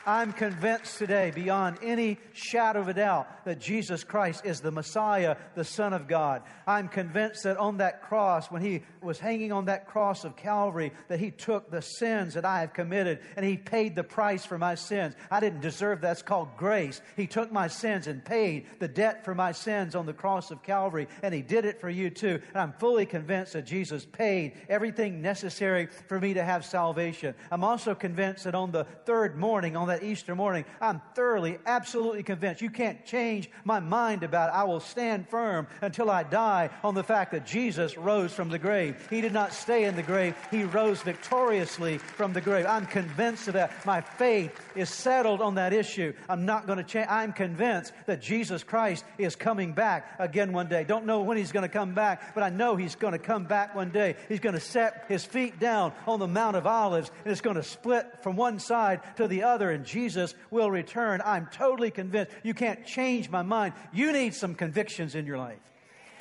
I'm 0.07 0.31
convinced 0.31 0.97
today, 0.97 1.33
beyond 1.35 1.79
any 1.83 2.17
shadow 2.31 2.79
of 2.79 2.87
a 2.87 2.93
doubt, 2.93 3.43
that 3.43 3.59
Jesus 3.59 4.05
Christ 4.05 4.45
is 4.45 4.61
the 4.61 4.71
Messiah, 4.71 5.35
the 5.53 5.65
Son 5.65 5.91
of 5.91 6.07
God. 6.07 6.43
I'm 6.65 6.87
convinced 6.87 7.43
that 7.43 7.57
on 7.57 7.77
that 7.77 8.03
cross, 8.03 8.49
when 8.49 8.61
He 8.61 8.83
was 9.01 9.19
hanging 9.19 9.51
on 9.51 9.65
that 9.65 9.85
cross 9.85 10.23
of 10.23 10.37
Calvary, 10.37 10.93
that 11.09 11.19
He 11.19 11.29
took 11.31 11.69
the 11.69 11.81
sins 11.81 12.35
that 12.35 12.45
I 12.45 12.61
have 12.61 12.71
committed 12.71 13.19
and 13.35 13.45
He 13.45 13.57
paid 13.57 13.97
the 13.97 14.03
price 14.03 14.45
for 14.45 14.57
my 14.57 14.75
sins. 14.75 15.13
I 15.29 15.41
didn't 15.41 15.59
deserve 15.59 15.99
that. 16.01 16.07
That's 16.07 16.21
called 16.21 16.55
grace. 16.55 17.01
He 17.17 17.27
took 17.27 17.51
my 17.51 17.67
sins 17.67 18.07
and 18.07 18.23
paid 18.23 18.67
the 18.79 18.87
debt 18.87 19.25
for 19.25 19.35
my 19.35 19.51
sins 19.51 19.93
on 19.93 20.05
the 20.05 20.13
cross 20.13 20.51
of 20.51 20.63
Calvary, 20.63 21.09
and 21.21 21.33
He 21.33 21.41
did 21.41 21.65
it 21.65 21.81
for 21.81 21.89
you 21.89 22.09
too. 22.09 22.39
And 22.53 22.57
I'm 22.57 22.71
fully 22.79 23.05
convinced 23.05 23.51
that 23.53 23.65
Jesus 23.65 24.05
paid 24.05 24.53
everything 24.69 25.21
necessary 25.21 25.89
for 26.07 26.17
me 26.17 26.33
to 26.35 26.43
have 26.45 26.63
salvation. 26.63 27.35
I'm 27.51 27.65
also 27.65 27.93
convinced 27.93 28.45
that 28.45 28.55
on 28.55 28.71
the 28.71 28.85
third 29.05 29.37
morning, 29.37 29.75
on 29.75 29.89
that 29.89 29.96
that 29.97 30.05
Easter 30.05 30.35
morning, 30.35 30.63
I'm 30.79 31.01
thoroughly, 31.15 31.57
absolutely 31.65 32.21
convinced 32.21 32.61
you 32.61 32.69
can't 32.69 33.03
change 33.05 33.49
my 33.63 33.79
mind 33.79 34.23
about 34.23 34.49
it. 34.49 34.55
I 34.55 34.63
will 34.65 34.79
stand 34.79 35.27
firm 35.27 35.67
until 35.81 36.11
I 36.11 36.23
die 36.23 36.69
on 36.83 36.93
the 36.93 37.03
fact 37.03 37.31
that 37.31 37.45
Jesus 37.45 37.97
rose 37.97 38.31
from 38.31 38.49
the 38.49 38.59
grave. 38.59 39.07
He 39.09 39.21
did 39.21 39.33
not 39.33 39.53
stay 39.53 39.85
in 39.85 39.95
the 39.95 40.03
grave, 40.03 40.35
He 40.51 40.63
rose 40.63 41.01
victoriously 41.01 41.97
from 41.97 42.33
the 42.33 42.41
grave. 42.41 42.65
I'm 42.67 42.85
convinced 42.85 43.47
of 43.47 43.55
that. 43.55 43.85
My 43.85 44.01
faith 44.01 44.51
is 44.75 44.89
settled 44.89 45.41
on 45.41 45.55
that 45.55 45.73
issue. 45.73 46.13
I'm 46.29 46.45
not 46.45 46.67
going 46.67 46.77
to 46.77 46.83
change. 46.83 47.07
I'm 47.09 47.33
convinced 47.33 47.93
that 48.05 48.21
Jesus 48.21 48.63
Christ 48.63 49.03
is 49.17 49.35
coming 49.35 49.73
back 49.73 50.15
again 50.19 50.53
one 50.53 50.67
day. 50.67 50.83
Don't 50.83 51.05
know 51.05 51.21
when 51.21 51.37
He's 51.37 51.51
going 51.51 51.63
to 51.63 51.69
come 51.69 51.95
back, 51.95 52.35
but 52.35 52.43
I 52.43 52.49
know 52.49 52.75
He's 52.75 52.95
going 52.95 53.13
to 53.13 53.19
come 53.19 53.45
back 53.45 53.73
one 53.73 53.89
day. 53.89 54.15
He's 54.29 54.39
going 54.39 54.55
to 54.55 54.61
set 54.61 55.05
His 55.07 55.25
feet 55.25 55.59
down 55.59 55.93
on 56.05 56.19
the 56.19 56.27
Mount 56.27 56.55
of 56.55 56.67
Olives, 56.67 57.09
and 57.23 57.31
it's 57.31 57.41
going 57.41 57.55
to 57.55 57.63
split 57.63 58.05
from 58.21 58.35
one 58.35 58.59
side 58.59 59.01
to 59.15 59.27
the 59.27 59.41
other, 59.41 59.71
and 59.71 59.86
Jesus 59.87 60.35
will 60.51 60.69
return. 60.69 61.21
I'm 61.25 61.47
totally 61.51 61.89
convinced. 61.89 62.31
You 62.43 62.53
can't 62.53 62.85
change 62.85 63.29
my 63.29 63.41
mind. 63.41 63.73
You 63.91 64.11
need 64.11 64.35
some 64.35 64.53
convictions 64.53 65.15
in 65.15 65.25
your 65.25 65.37
life. 65.37 65.59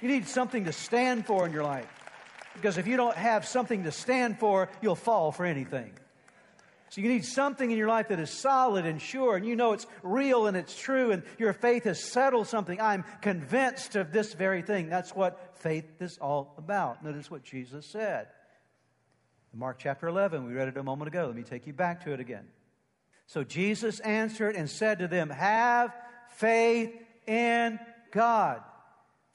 You 0.00 0.08
need 0.08 0.26
something 0.26 0.64
to 0.64 0.72
stand 0.72 1.26
for 1.26 1.44
in 1.46 1.52
your 1.52 1.64
life. 1.64 1.88
Because 2.54 2.78
if 2.78 2.86
you 2.86 2.96
don't 2.96 3.16
have 3.16 3.46
something 3.46 3.84
to 3.84 3.92
stand 3.92 4.38
for, 4.38 4.70
you'll 4.80 4.94
fall 4.94 5.32
for 5.32 5.44
anything. 5.44 5.92
So 6.88 7.00
you 7.00 7.08
need 7.08 7.24
something 7.24 7.70
in 7.70 7.76
your 7.76 7.88
life 7.88 8.08
that 8.08 8.20
is 8.20 8.30
solid 8.30 8.86
and 8.86 9.02
sure, 9.02 9.36
and 9.36 9.44
you 9.44 9.56
know 9.56 9.72
it's 9.72 9.86
real 10.02 10.46
and 10.46 10.56
it's 10.56 10.78
true, 10.78 11.10
and 11.10 11.24
your 11.36 11.52
faith 11.52 11.84
has 11.84 12.02
settled 12.02 12.46
something. 12.46 12.80
I'm 12.80 13.04
convinced 13.20 13.96
of 13.96 14.12
this 14.12 14.32
very 14.32 14.62
thing. 14.62 14.88
That's 14.88 15.14
what 15.14 15.56
faith 15.56 15.84
is 16.00 16.16
all 16.18 16.54
about. 16.56 17.04
Notice 17.04 17.30
what 17.30 17.42
Jesus 17.42 17.86
said. 17.86 18.28
Mark 19.52 19.78
chapter 19.78 20.06
11, 20.06 20.46
we 20.46 20.52
read 20.52 20.68
it 20.68 20.76
a 20.76 20.82
moment 20.82 21.08
ago. 21.08 21.26
Let 21.26 21.34
me 21.34 21.42
take 21.42 21.66
you 21.66 21.72
back 21.72 22.04
to 22.04 22.12
it 22.12 22.20
again. 22.20 22.46
So 23.26 23.44
Jesus 23.44 24.00
answered 24.00 24.54
and 24.56 24.70
said 24.70 25.00
to 25.00 25.08
them, 25.08 25.30
Have 25.30 25.94
faith 26.28 26.94
in 27.26 27.78
God. 28.12 28.62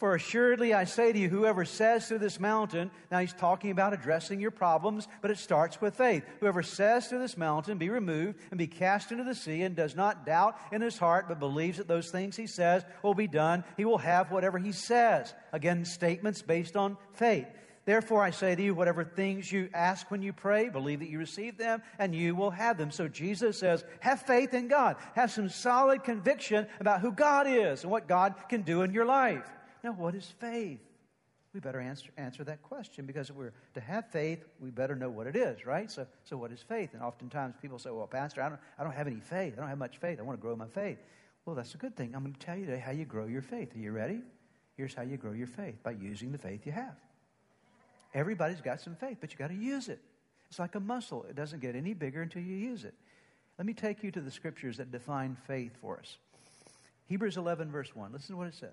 For 0.02 0.16
assuredly 0.16 0.74
I 0.74 0.86
say 0.86 1.12
to 1.12 1.20
you, 1.20 1.30
whoever 1.30 1.64
says 1.64 2.08
to 2.08 2.18
this 2.18 2.40
mountain, 2.40 2.90
now 3.12 3.20
he's 3.20 3.34
talking 3.34 3.70
about 3.70 3.94
addressing 3.94 4.40
your 4.40 4.50
problems, 4.50 5.08
but 5.22 5.30
it 5.30 5.38
starts 5.38 5.80
with 5.80 5.96
faith. 5.96 6.24
Whoever 6.40 6.64
says 6.64 7.10
to 7.10 7.20
this 7.20 7.38
mountain, 7.38 7.78
be 7.78 7.92
removed 7.92 8.40
and 8.50 8.58
be 8.58 8.66
cast 8.66 9.12
into 9.12 9.24
the 9.24 9.36
sea, 9.36 9.62
and 9.62 9.76
does 9.76 9.96
not 9.96 10.26
doubt 10.26 10.58
in 10.72 10.82
his 10.82 10.98
heart, 10.98 11.28
but 11.28 11.40
believes 11.40 11.78
that 11.78 11.88
those 11.88 12.10
things 12.10 12.36
he 12.36 12.48
says 12.48 12.84
will 13.04 13.14
be 13.14 13.28
done, 13.28 13.64
he 13.78 13.86
will 13.86 14.00
have 14.00 14.32
whatever 14.32 14.58
he 14.58 14.72
says. 14.72 15.36
Again, 15.52 15.86
statements 15.86 16.42
based 16.42 16.76
on 16.76 16.98
faith. 17.14 17.46
Therefore, 17.86 18.22
I 18.22 18.30
say 18.30 18.54
to 18.54 18.62
you, 18.62 18.76
whatever 18.76 19.04
things 19.04 19.52
you 19.52 19.70
ask 19.74 20.12
when 20.12 20.22
you 20.22 20.34
pray, 20.34 20.70
believe 20.70 21.00
that 21.00 21.10
you 21.10 21.18
receive 21.18 21.58
them 21.58 21.82
and 21.98 22.14
you 22.14 22.36
will 22.36 22.52
have 22.52 22.78
them. 22.78 22.92
So 22.92 23.08
Jesus 23.08 23.58
says, 23.58 23.84
have 24.02 24.22
faith 24.22 24.54
in 24.54 24.68
God. 24.68 24.98
Have 25.16 25.32
some 25.32 25.50
solid 25.50 26.04
conviction 26.04 26.68
about 26.80 27.02
who 27.02 27.12
God 27.12 27.48
is 27.48 27.84
and 27.84 27.92
what 27.92 28.08
God 28.08 28.36
can 28.50 28.62
do 28.62 28.84
in 28.84 28.94
your 28.94 29.06
life. 29.06 29.50
Now, 29.84 29.94
what 29.94 30.14
is 30.14 30.32
faith? 30.40 30.80
We 31.54 31.60
better 31.60 31.82
answer, 31.82 32.12
answer 32.18 32.44
that 32.46 32.62
question 32.62 33.06
because 33.06 33.30
if 33.30 33.36
we're 33.36 33.52
to 33.74 33.82
have 33.82 34.10
faith, 34.10 34.46
we 34.60 34.70
better 34.70 34.96
know 34.96 35.10
what 35.10 35.28
it 35.28 35.36
is, 35.36 35.66
right? 35.66 35.92
So, 35.92 36.06
so 36.24 36.38
what 36.38 36.52
is 36.52 36.62
faith? 36.62 36.94
And 36.94 37.02
oftentimes 37.02 37.56
people 37.62 37.80
say, 37.80 37.90
well, 37.90 38.08
Pastor, 38.08 38.42
I 38.42 38.50
don't, 38.50 38.60
I 38.80 38.84
don't 38.84 38.94
have 38.94 39.08
any 39.08 39.20
faith. 39.20 39.56
I 39.58 39.60
don't 39.60 39.70
have 39.70 39.78
much 39.78 39.98
faith. 39.98 40.20
I 40.20 40.22
want 40.22 40.40
to 40.40 40.42
grow 40.42 40.56
my 40.56 40.68
faith. 40.68 41.00
Well, 41.46 41.56
that's 41.56 41.74
a 41.74 41.78
good 41.78 41.96
thing. 41.96 42.14
I'm 42.16 42.22
going 42.22 42.34
to 42.34 42.40
tell 42.40 42.56
you 42.56 42.68
today 42.68 42.80
how 42.80 42.92
you 42.92 43.06
grow 43.06 43.26
your 43.26 43.42
faith. 43.42 43.76
Are 43.76 43.80
you 43.80 43.92
ready? 43.92 44.22
Here's 44.78 44.94
how 44.94 45.02
you 45.02 45.18
grow 45.18 45.34
your 45.34 45.48
faith 45.48 45.82
by 45.84 45.92
using 45.92 46.32
the 46.32 46.38
faith 46.38 46.66
you 46.66 46.72
have. 46.72 46.96
Everybody's 48.14 48.62
got 48.62 48.82
some 48.82 48.96
faith, 48.96 49.18
but 49.22 49.32
you 49.32 49.38
got 49.38 49.50
to 49.50 49.56
use 49.56 49.88
it. 49.88 50.00
It's 50.50 50.60
like 50.60 50.76
a 50.76 50.80
muscle, 50.80 51.26
it 51.30 51.36
doesn't 51.36 51.62
get 51.62 51.76
any 51.76 51.94
bigger 51.94 52.22
until 52.22 52.42
you 52.42 52.56
use 52.56 52.84
it. 52.84 52.94
Let 53.58 53.66
me 53.66 53.74
take 53.74 54.04
you 54.04 54.12
to 54.12 54.22
the 54.22 54.32
scriptures 54.32 54.78
that 54.78 54.92
define 54.92 55.38
faith 55.48 55.72
for 55.80 56.00
us. 56.00 56.18
Hebrews 57.08 57.38
11, 57.38 57.72
verse 57.72 57.96
1. 57.96 58.12
Listen 58.12 58.34
to 58.34 58.38
what 58.38 58.48
it 58.48 58.56
says. 58.56 58.70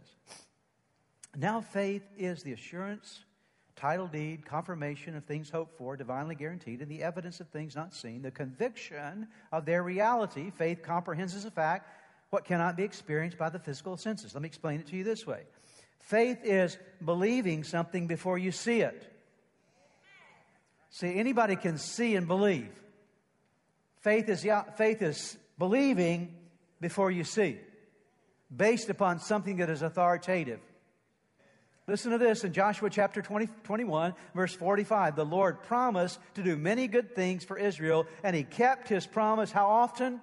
Now, 1.37 1.61
faith 1.61 2.03
is 2.17 2.43
the 2.43 2.53
assurance, 2.53 3.21
title 3.77 4.07
deed, 4.07 4.45
confirmation 4.45 5.15
of 5.15 5.25
things 5.25 5.51
hoped 5.51 5.77
for, 5.77 5.97
divinely 5.97 6.35
guaranteed, 6.35 6.81
and 6.81 6.91
the 6.91 7.03
evidence 7.03 7.41
of 7.41 7.49
things 7.49 7.77
not 7.77 7.95
seen, 7.95 8.23
the 8.23 8.31
conviction 8.31 9.29
of 9.53 9.65
their 9.65 9.83
reality. 9.83 10.51
Faith 10.51 10.83
comprehends 10.83 11.35
as 11.35 11.45
a 11.45 11.51
fact 11.51 11.89
what 12.31 12.45
cannot 12.45 12.77
be 12.77 12.83
experienced 12.83 13.39
by 13.39 13.51
the 13.51 13.59
physical 13.59 13.97
senses. 13.97 14.35
Let 14.35 14.43
me 14.43 14.49
explain 14.49 14.81
it 14.81 14.87
to 14.89 14.97
you 14.97 15.05
this 15.05 15.27
way 15.27 15.43
faith 16.01 16.39
is 16.43 16.79
believing 17.05 17.63
something 17.63 18.07
before 18.07 18.39
you 18.39 18.51
see 18.51 18.81
it. 18.81 19.13
See, 20.91 21.15
anybody 21.15 21.57
can 21.57 21.79
see 21.79 22.17
and 22.17 22.27
believe. 22.27 22.71
Faith 24.01 24.29
is, 24.29 24.47
faith 24.77 25.03
is 25.03 25.37
believing 25.59 26.35
before 26.81 27.11
you 27.11 27.25
see, 27.25 27.59
based 28.55 28.89
upon 28.89 29.19
something 29.19 29.57
that 29.57 29.71
is 29.71 29.83
authoritative. 29.83 30.61
Listen 31.87 32.13
to 32.13 32.19
this 32.19 32.45
in 32.45 32.53
Joshua 32.53 32.91
chapter 32.91 33.23
20, 33.23 33.49
21, 33.65 34.15
verse 34.35 34.55
45. 34.55 35.17
The 35.17 35.25
Lord 35.25 35.63
promised 35.63 36.19
to 36.35 36.43
do 36.43 36.57
many 36.57 36.87
good 36.87 37.15
things 37.15 37.45
for 37.45 37.59
Israel, 37.59 38.07
and 38.23 38.37
he 38.37 38.45
kept 38.45 38.89
his 38.89 39.07
promise 39.07 39.51
how 39.51 39.67
often? 39.67 40.21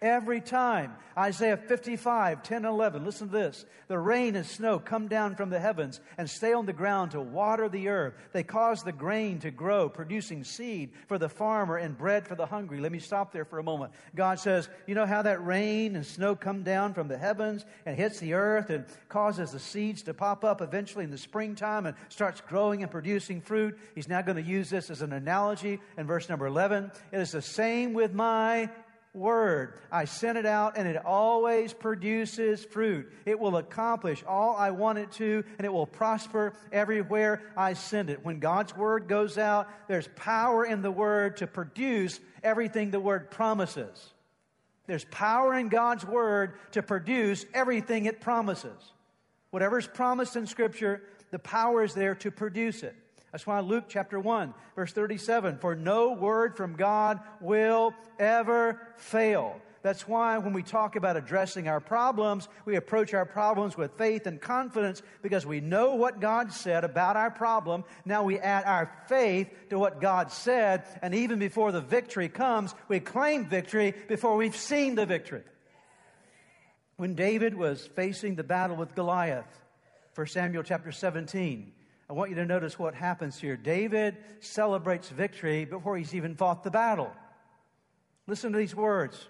Every 0.00 0.40
time. 0.40 0.94
Isaiah 1.18 1.56
55, 1.56 2.42
10 2.42 2.56
and 2.56 2.66
11. 2.66 3.04
Listen 3.04 3.28
to 3.28 3.32
this. 3.32 3.64
The 3.88 3.98
rain 3.98 4.36
and 4.36 4.44
snow 4.44 4.78
come 4.78 5.08
down 5.08 5.34
from 5.34 5.48
the 5.48 5.58
heavens 5.58 6.00
and 6.18 6.28
stay 6.28 6.52
on 6.52 6.66
the 6.66 6.74
ground 6.74 7.12
to 7.12 7.20
water 7.20 7.70
the 7.70 7.88
earth. 7.88 8.14
They 8.32 8.42
cause 8.42 8.82
the 8.82 8.92
grain 8.92 9.38
to 9.40 9.50
grow, 9.50 9.88
producing 9.88 10.44
seed 10.44 10.90
for 11.06 11.16
the 11.18 11.30
farmer 11.30 11.78
and 11.78 11.96
bread 11.96 12.28
for 12.28 12.34
the 12.34 12.44
hungry. 12.44 12.80
Let 12.80 12.92
me 12.92 12.98
stop 12.98 13.32
there 13.32 13.46
for 13.46 13.58
a 13.58 13.62
moment. 13.62 13.92
God 14.14 14.38
says, 14.38 14.68
You 14.86 14.94
know 14.94 15.06
how 15.06 15.22
that 15.22 15.44
rain 15.44 15.96
and 15.96 16.04
snow 16.04 16.36
come 16.36 16.62
down 16.62 16.92
from 16.92 17.08
the 17.08 17.16
heavens 17.16 17.64
and 17.86 17.96
hits 17.96 18.18
the 18.18 18.34
earth 18.34 18.68
and 18.68 18.84
causes 19.08 19.52
the 19.52 19.58
seeds 19.58 20.02
to 20.02 20.14
pop 20.14 20.44
up 20.44 20.60
eventually 20.60 21.04
in 21.04 21.10
the 21.10 21.18
springtime 21.18 21.86
and 21.86 21.96
starts 22.10 22.42
growing 22.42 22.82
and 22.82 22.90
producing 22.90 23.40
fruit? 23.40 23.78
He's 23.94 24.08
now 24.08 24.20
going 24.20 24.36
to 24.36 24.42
use 24.42 24.68
this 24.68 24.90
as 24.90 25.00
an 25.00 25.14
analogy 25.14 25.80
in 25.96 26.06
verse 26.06 26.28
number 26.28 26.46
11. 26.46 26.90
It 27.12 27.20
is 27.20 27.32
the 27.32 27.40
same 27.40 27.94
with 27.94 28.12
my 28.12 28.68
word. 29.16 29.74
I 29.90 30.04
sent 30.04 30.38
it 30.38 30.46
out 30.46 30.76
and 30.76 30.86
it 30.86 31.04
always 31.04 31.72
produces 31.72 32.64
fruit. 32.64 33.10
It 33.24 33.40
will 33.40 33.56
accomplish 33.56 34.22
all 34.28 34.54
I 34.54 34.70
want 34.70 34.98
it 34.98 35.10
to 35.12 35.42
and 35.58 35.64
it 35.64 35.72
will 35.72 35.86
prosper 35.86 36.54
everywhere 36.70 37.42
I 37.56 37.72
send 37.72 38.10
it. 38.10 38.24
When 38.24 38.38
God's 38.38 38.76
word 38.76 39.08
goes 39.08 39.38
out, 39.38 39.68
there's 39.88 40.08
power 40.14 40.64
in 40.64 40.82
the 40.82 40.90
word 40.90 41.38
to 41.38 41.46
produce 41.46 42.20
everything 42.42 42.90
the 42.90 43.00
word 43.00 43.30
promises. 43.30 44.12
There's 44.86 45.06
power 45.06 45.54
in 45.54 45.68
God's 45.68 46.04
word 46.04 46.54
to 46.72 46.82
produce 46.82 47.44
everything 47.52 48.04
it 48.04 48.20
promises. 48.20 48.92
Whatever's 49.50 49.86
promised 49.86 50.36
in 50.36 50.46
Scripture, 50.46 51.02
the 51.30 51.38
power 51.38 51.82
is 51.82 51.94
there 51.94 52.14
to 52.16 52.30
produce 52.30 52.82
it. 52.82 52.94
That's 53.36 53.46
why 53.46 53.60
Luke 53.60 53.84
chapter 53.86 54.18
1, 54.18 54.54
verse 54.76 54.92
37 54.94 55.58
For 55.58 55.74
no 55.74 56.12
word 56.12 56.56
from 56.56 56.74
God 56.74 57.20
will 57.38 57.92
ever 58.18 58.80
fail. 58.96 59.60
That's 59.82 60.08
why 60.08 60.38
when 60.38 60.54
we 60.54 60.62
talk 60.62 60.96
about 60.96 61.18
addressing 61.18 61.68
our 61.68 61.78
problems, 61.78 62.48
we 62.64 62.76
approach 62.76 63.12
our 63.12 63.26
problems 63.26 63.76
with 63.76 63.98
faith 63.98 64.26
and 64.26 64.40
confidence 64.40 65.02
because 65.20 65.44
we 65.44 65.60
know 65.60 65.96
what 65.96 66.18
God 66.18 66.50
said 66.50 66.82
about 66.82 67.16
our 67.16 67.30
problem. 67.30 67.84
Now 68.06 68.24
we 68.24 68.38
add 68.38 68.64
our 68.64 68.90
faith 69.06 69.50
to 69.68 69.78
what 69.78 70.00
God 70.00 70.32
said, 70.32 70.84
and 71.02 71.14
even 71.14 71.38
before 71.38 71.72
the 71.72 71.82
victory 71.82 72.30
comes, 72.30 72.74
we 72.88 73.00
claim 73.00 73.44
victory 73.44 73.92
before 74.08 74.36
we've 74.36 74.56
seen 74.56 74.94
the 74.94 75.04
victory. 75.04 75.42
When 76.96 77.14
David 77.14 77.54
was 77.54 77.86
facing 77.86 78.36
the 78.36 78.44
battle 78.44 78.76
with 78.76 78.94
Goliath, 78.94 79.60
1 80.14 80.26
Samuel 80.28 80.62
chapter 80.62 80.90
17, 80.90 81.74
I 82.08 82.12
want 82.12 82.30
you 82.30 82.36
to 82.36 82.46
notice 82.46 82.78
what 82.78 82.94
happens 82.94 83.40
here. 83.40 83.56
David 83.56 84.16
celebrates 84.40 85.08
victory 85.08 85.64
before 85.64 85.96
he's 85.96 86.14
even 86.14 86.36
fought 86.36 86.62
the 86.62 86.70
battle. 86.70 87.10
Listen 88.28 88.52
to 88.52 88.58
these 88.58 88.74
words. 88.74 89.26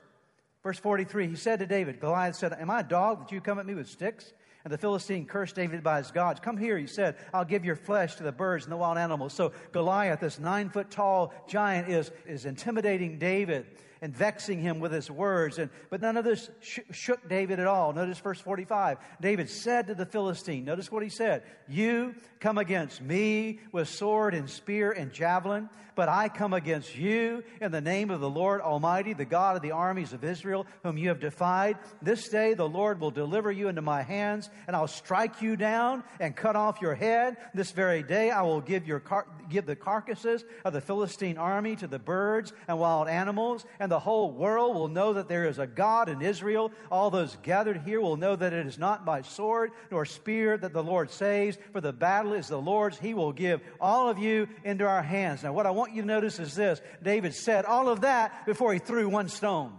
Verse 0.63 0.79
43 0.79 1.29
He 1.29 1.37
said 1.37 1.61
to 1.61 1.67
David, 1.67 2.01
Goliath 2.01 2.37
said, 2.37 2.53
Am 2.53 2.71
I 2.71 2.81
a 2.81 2.85
dog 2.85 3.21
that 3.21 3.33
you 3.33 3.41
come 3.41 3.59
at 3.59 3.67
me 3.67 3.75
with 3.75 3.89
sticks? 3.89 4.33
And 4.65 4.73
the 4.73 4.79
Philistine 4.79 5.27
cursed 5.27 5.55
David 5.55 5.85
by 5.85 5.99
his 5.99 6.11
gods. 6.11 6.41
Come 6.41 6.57
here, 6.57 6.77
he 6.77 6.89
said, 6.89 7.15
I'll 7.33 7.45
give 7.45 7.65
your 7.65 7.77
flesh 7.77 8.17
to 8.17 8.25
the 8.25 8.33
birds 8.33 8.65
and 8.65 8.73
the 8.73 8.77
wild 8.77 8.99
animals. 8.99 9.33
So 9.33 9.53
Goliath, 9.71 10.19
this 10.19 10.41
nine 10.41 10.71
foot 10.71 10.91
tall 10.91 11.33
giant, 11.47 11.89
is, 11.89 12.11
is 12.27 12.47
intimidating 12.47 13.21
David 13.21 13.67
and 14.01 14.17
vexing 14.17 14.61
him 14.61 14.81
with 14.81 14.93
his 14.93 15.11
words. 15.11 15.59
And, 15.59 15.71
but 15.91 16.01
none 16.01 16.17
of 16.17 16.25
this 16.25 16.51
sh- 16.61 16.81
shook 16.91 17.29
David 17.29 17.61
at 17.61 17.67
all. 17.67 17.93
Notice 17.93 18.19
verse 18.19 18.41
45. 18.41 18.99
David 19.21 19.51
said 19.51 19.87
to 19.89 19.95
the 19.95 20.07
Philistine, 20.07 20.65
notice 20.65 20.91
what 20.91 21.03
he 21.03 21.09
said 21.09 21.43
You 21.69 22.15
come 22.41 22.59
against 22.59 23.01
me 23.01 23.61
with 23.73 23.89
sword 23.89 24.35
and 24.35 24.49
spear 24.49 24.93
and 24.93 25.13
javelin, 25.13 25.69
but 25.97 26.09
I 26.11 26.29
come 26.29 26.53
against 26.53 26.95
you 26.95 27.43
in 27.61 27.73
the 27.73 27.81
name 27.81 28.11
of 28.11 28.21
the 28.21 28.29
Lord 28.29 28.61
Almighty, 28.61 29.15
the 29.15 29.25
God 29.25 29.57
of 29.57 29.63
the 29.63 29.73
armies 29.73 30.13
of 30.13 30.23
Israel, 30.23 30.67
whom 30.83 30.99
you 30.99 31.09
have 31.09 31.21
defied. 31.21 31.79
This 32.03 32.29
day 32.29 32.53
the 32.55 32.69
Lord 32.69 33.01
will 33.01 33.11
deliver 33.11 33.51
you 33.51 33.69
into 33.69 33.81
my 33.81 34.03
hands, 34.03 34.51
and 34.67 34.77
I'll 34.77 34.87
strike 34.87 35.41
you 35.41 35.57
down 35.57 36.05
and 36.21 36.37
cut 36.37 36.55
off 36.55 36.83
your 36.83 36.95
head. 36.95 37.39
This 37.55 37.71
very 37.71 38.03
day 38.03 38.31
I 38.31 38.43
will 38.43 38.61
give, 38.61 38.87
your 38.87 39.01
car- 39.01 39.27
give 39.49 39.65
the 39.65 39.75
carcasses 39.75 40.45
of 40.65 40.75
the 40.75 40.83
Philistine 40.83 41.39
army 41.39 41.77
to 41.77 41.87
the 41.87 41.99
birds 41.99 42.53
and 42.69 42.79
wild 42.79 43.09
animals, 43.09 43.65
and 43.81 43.86
the 43.91 43.99
whole 43.99 44.31
world 44.31 44.75
will 44.75 44.89
know 44.89 45.15
that 45.15 45.29
there 45.29 45.47
is 45.47 45.59
a 45.59 45.67
God 45.67 46.09
in 46.09 46.23
Israel. 46.23 46.73
All 46.91 47.11
those 47.11 47.37
gathered 47.43 47.83
here 47.83 48.01
will 48.01 48.17
know 48.17 48.37
that 48.37 48.53
it 48.53 48.67
is 48.67 48.79
not 48.79 49.05
by 49.05 49.23
sword 49.23 49.73
nor 49.91 50.05
spear 50.05 50.57
that 50.57 50.73
the 50.73 50.83
Lord 50.83 51.11
saves, 51.11 51.59
for 51.73 51.81
the 51.81 51.93
battle 51.93 52.33
is 52.33 52.49
the 52.49 52.61
Lord's. 52.61 52.99
He 52.99 53.15
will 53.15 53.33
give 53.33 53.61
all 53.81 54.09
of 54.09 54.19
you 54.19 54.49
into 54.65 54.87
our 54.87 55.03
hands. 55.03 55.43
Now, 55.43 55.53
what 55.53 55.67
I 55.67 55.71
want 55.71 55.93
you 55.93 56.03
to 56.03 56.09
notice 56.09 56.39
is 56.39 56.55
this 56.55 56.81
David 57.03 57.35
said 57.35 57.65
all 57.65 57.89
of 57.89 58.03
that 58.03 58.47
before 58.47 58.73
he 58.73 58.79
threw 58.79 59.09
one 59.09 59.29
stone. 59.29 59.73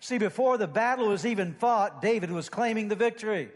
See, 0.00 0.18
before 0.18 0.58
the 0.58 0.66
battle 0.66 1.08
was 1.08 1.24
even 1.24 1.54
fought, 1.54 2.02
David 2.02 2.30
was 2.30 2.48
claiming 2.48 2.88
the 2.88 2.96
victory 2.96 3.50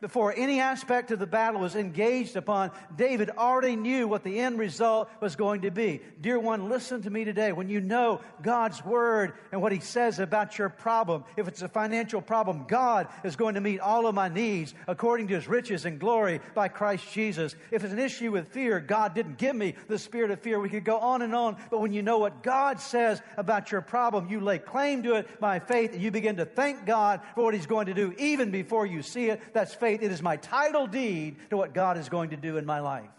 before 0.00 0.32
any 0.34 0.60
aspect 0.60 1.10
of 1.10 1.18
the 1.18 1.26
battle 1.26 1.60
was 1.60 1.76
engaged 1.76 2.36
upon, 2.36 2.70
David 2.96 3.30
already 3.30 3.76
knew 3.76 4.08
what 4.08 4.24
the 4.24 4.38
end 4.38 4.58
result 4.58 5.10
was 5.20 5.36
going 5.36 5.62
to 5.62 5.70
be. 5.70 6.00
Dear 6.20 6.38
one, 6.38 6.70
listen 6.70 7.02
to 7.02 7.10
me 7.10 7.24
today. 7.24 7.52
When 7.52 7.68
you 7.68 7.80
know 7.80 8.20
God's 8.42 8.82
word 8.84 9.34
and 9.52 9.60
what 9.60 9.72
he 9.72 9.80
says 9.80 10.18
about 10.18 10.58
your 10.58 10.70
problem, 10.70 11.24
if 11.36 11.48
it's 11.48 11.60
a 11.60 11.68
financial 11.68 12.22
problem, 12.22 12.64
God 12.66 13.08
is 13.24 13.36
going 13.36 13.56
to 13.56 13.60
meet 13.60 13.80
all 13.80 14.06
of 14.06 14.14
my 14.14 14.28
needs 14.28 14.74
according 14.86 15.28
to 15.28 15.34
his 15.34 15.46
riches 15.46 15.84
and 15.84 16.00
glory 16.00 16.40
by 16.54 16.68
Christ 16.68 17.04
Jesus. 17.12 17.54
If 17.70 17.84
it's 17.84 17.92
an 17.92 17.98
issue 17.98 18.32
with 18.32 18.48
fear, 18.48 18.80
God 18.80 19.14
didn't 19.14 19.36
give 19.36 19.54
me 19.54 19.74
the 19.88 19.98
spirit 19.98 20.30
of 20.30 20.40
fear. 20.40 20.58
We 20.58 20.70
could 20.70 20.84
go 20.84 20.98
on 20.98 21.20
and 21.20 21.34
on, 21.34 21.58
but 21.70 21.80
when 21.80 21.92
you 21.92 22.02
know 22.02 22.18
what 22.18 22.42
God 22.42 22.80
says 22.80 23.20
about 23.36 23.70
your 23.70 23.82
problem, 23.82 24.30
you 24.30 24.40
lay 24.40 24.58
claim 24.58 25.02
to 25.02 25.16
it 25.16 25.40
by 25.40 25.58
faith 25.58 25.92
and 25.92 26.02
you 26.02 26.10
begin 26.10 26.36
to 26.36 26.46
thank 26.46 26.86
God 26.86 27.20
for 27.34 27.44
what 27.44 27.54
he's 27.54 27.66
going 27.66 27.86
to 27.86 27.94
do 27.94 28.14
even 28.18 28.50
before 28.50 28.86
you 28.86 29.02
see 29.02 29.28
it. 29.28 29.42
That's 29.52 29.74
faith 29.74 29.89
faith. 29.90 30.02
It 30.02 30.12
is 30.12 30.22
my 30.22 30.36
title 30.36 30.86
deed 30.86 31.36
to 31.50 31.56
what 31.56 31.74
God 31.74 31.98
is 31.98 32.08
going 32.08 32.30
to 32.30 32.36
do 32.36 32.56
in 32.58 32.66
my 32.66 32.80
life. 32.80 33.10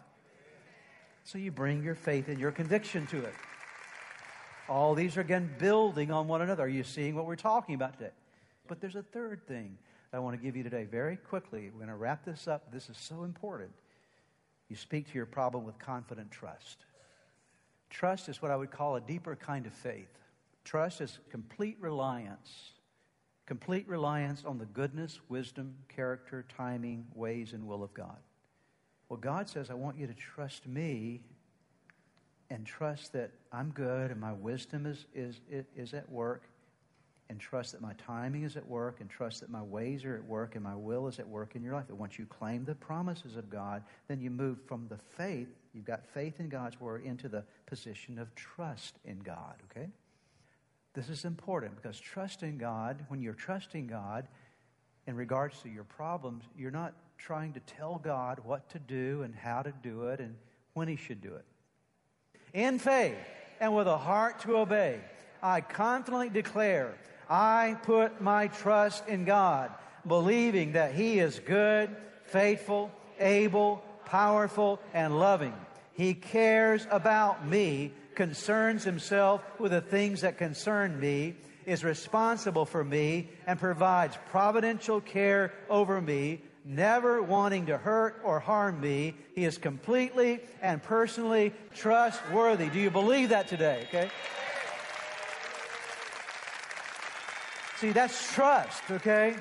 So 1.23 1.37
you 1.37 1.51
bring 1.51 1.83
your 1.83 1.95
faith 1.95 2.29
and 2.29 2.39
your 2.39 2.51
conviction 2.51 3.05
to 3.07 3.17
it. 3.17 3.33
All 4.69 4.95
these 4.95 5.17
are 5.17 5.21
again 5.21 5.49
building 5.59 6.11
on 6.11 6.27
one 6.27 6.41
another. 6.41 6.63
Are 6.63 6.69
you 6.69 6.83
seeing 6.83 7.15
what 7.15 7.25
we're 7.25 7.35
talking 7.35 7.75
about 7.75 7.97
today? 7.97 8.11
But 8.67 8.79
there's 8.79 8.95
a 8.95 9.03
third 9.03 9.45
thing. 9.47 9.77
that 10.11 10.17
I 10.17 10.19
want 10.21 10.37
to 10.37 10.41
give 10.41 10.55
you 10.55 10.63
today 10.63 10.85
very 10.85 11.17
quickly. 11.17 11.69
We're 11.69 11.79
going 11.79 11.89
to 11.89 11.95
wrap 11.95 12.23
this 12.23 12.47
up. 12.47 12.71
This 12.71 12.89
is 12.89 12.97
so 12.97 13.23
important. 13.23 13.71
You 14.69 14.77
speak 14.77 15.09
to 15.09 15.13
your 15.13 15.25
problem 15.25 15.65
with 15.65 15.77
confident 15.77 16.31
trust. 16.31 16.77
Trust 17.89 18.29
is 18.29 18.41
what 18.41 18.49
I 18.49 18.55
would 18.55 18.71
call 18.71 18.95
a 18.95 19.01
deeper 19.01 19.35
kind 19.35 19.65
of 19.65 19.73
faith. 19.73 20.07
Trust 20.63 21.01
is 21.01 21.19
complete 21.29 21.75
reliance, 21.81 22.71
complete 23.51 23.85
reliance 23.85 24.45
on 24.45 24.57
the 24.57 24.65
goodness, 24.67 25.19
wisdom, 25.27 25.75
character, 25.93 26.45
timing, 26.55 27.05
ways, 27.13 27.51
and 27.51 27.67
will 27.67 27.83
of 27.83 27.93
God. 27.93 28.15
Well, 29.09 29.19
God 29.19 29.49
says, 29.49 29.69
I 29.69 29.73
want 29.73 29.97
you 29.97 30.07
to 30.07 30.13
trust 30.13 30.65
me 30.65 31.19
and 32.49 32.65
trust 32.65 33.11
that 33.11 33.31
I'm 33.51 33.71
good 33.71 34.09
and 34.09 34.21
my 34.21 34.31
wisdom 34.31 34.85
is, 34.85 35.05
is, 35.13 35.41
is 35.75 35.93
at 35.93 36.09
work 36.09 36.43
and 37.27 37.41
trust 37.41 37.73
that 37.73 37.81
my 37.81 37.91
timing 37.95 38.43
is 38.43 38.55
at 38.55 38.65
work 38.65 39.01
and 39.01 39.09
trust 39.09 39.41
that 39.41 39.49
my 39.49 39.61
ways 39.61 40.05
are 40.05 40.15
at 40.15 40.23
work 40.23 40.55
and 40.55 40.63
my 40.63 40.77
will 40.77 41.09
is 41.09 41.19
at 41.19 41.27
work 41.27 41.53
in 41.57 41.61
your 41.61 41.73
life. 41.73 41.89
And 41.89 41.99
once 41.99 42.17
you 42.17 42.25
claim 42.27 42.63
the 42.63 42.75
promises 42.75 43.35
of 43.35 43.49
God, 43.49 43.83
then 44.07 44.21
you 44.21 44.29
move 44.29 44.59
from 44.65 44.87
the 44.87 44.97
faith, 45.17 45.49
you've 45.73 45.83
got 45.83 46.07
faith 46.13 46.39
in 46.39 46.47
God's 46.47 46.79
word, 46.79 47.03
into 47.03 47.27
the 47.27 47.43
position 47.65 48.17
of 48.17 48.33
trust 48.33 48.95
in 49.03 49.19
God, 49.19 49.55
okay? 49.69 49.89
This 50.93 51.09
is 51.09 51.25
important 51.25 51.75
because 51.75 51.99
trusting 51.99 52.57
God, 52.57 53.05
when 53.07 53.21
you're 53.21 53.33
trusting 53.33 53.87
God 53.87 54.27
in 55.07 55.15
regards 55.15 55.61
to 55.61 55.69
your 55.69 55.83
problems, 55.83 56.43
you're 56.57 56.71
not 56.71 56.93
trying 57.17 57.53
to 57.53 57.59
tell 57.61 58.01
God 58.03 58.39
what 58.43 58.69
to 58.71 58.79
do 58.79 59.21
and 59.23 59.33
how 59.33 59.61
to 59.61 59.71
do 59.83 60.03
it 60.03 60.19
and 60.19 60.35
when 60.73 60.87
He 60.87 60.95
should 60.95 61.21
do 61.21 61.35
it 61.35 61.45
in 62.53 62.79
faith 62.79 63.17
and 63.59 63.75
with 63.75 63.87
a 63.87 63.97
heart 63.97 64.39
to 64.41 64.57
obey, 64.57 64.99
I 65.41 65.61
confidently 65.61 66.29
declare 66.29 66.95
I 67.29 67.77
put 67.83 68.21
my 68.21 68.47
trust 68.47 69.07
in 69.07 69.25
God, 69.25 69.71
believing 70.05 70.73
that 70.73 70.93
He 70.93 71.19
is 71.19 71.39
good, 71.39 71.95
faithful, 72.25 72.91
able, 73.19 73.83
powerful, 74.05 74.79
and 74.93 75.17
loving. 75.17 75.53
He 75.93 76.13
cares 76.13 76.87
about 76.89 77.47
me, 77.47 77.93
concerns 78.21 78.83
Himself 78.83 79.41
with 79.59 79.71
the 79.71 79.81
things 79.81 80.21
that 80.21 80.37
concern 80.37 80.99
me, 80.99 81.33
is 81.65 81.83
responsible 81.83 82.65
for 82.65 82.83
me, 82.83 83.29
and 83.47 83.59
provides 83.59 84.15
providential 84.29 85.01
care 85.01 85.51
over 85.71 85.99
me 85.99 86.41
never 86.63 87.23
wanting 87.23 87.65
to 87.65 87.79
hurt 87.79 88.21
or 88.23 88.39
harm 88.39 88.79
me. 88.79 89.15
He 89.33 89.43
is 89.43 89.57
completely 89.57 90.39
and 90.61 90.83
personally 90.83 91.51
trustworthy. 91.73 92.69
Do 92.69 92.79
you 92.79 92.91
believe 92.91 93.29
that 93.29 93.47
today? 93.47 93.87
Okay. 93.89 94.11
See, 97.77 97.91
that's 97.91 98.33
trust, 98.33 98.83
okay? 98.91 99.35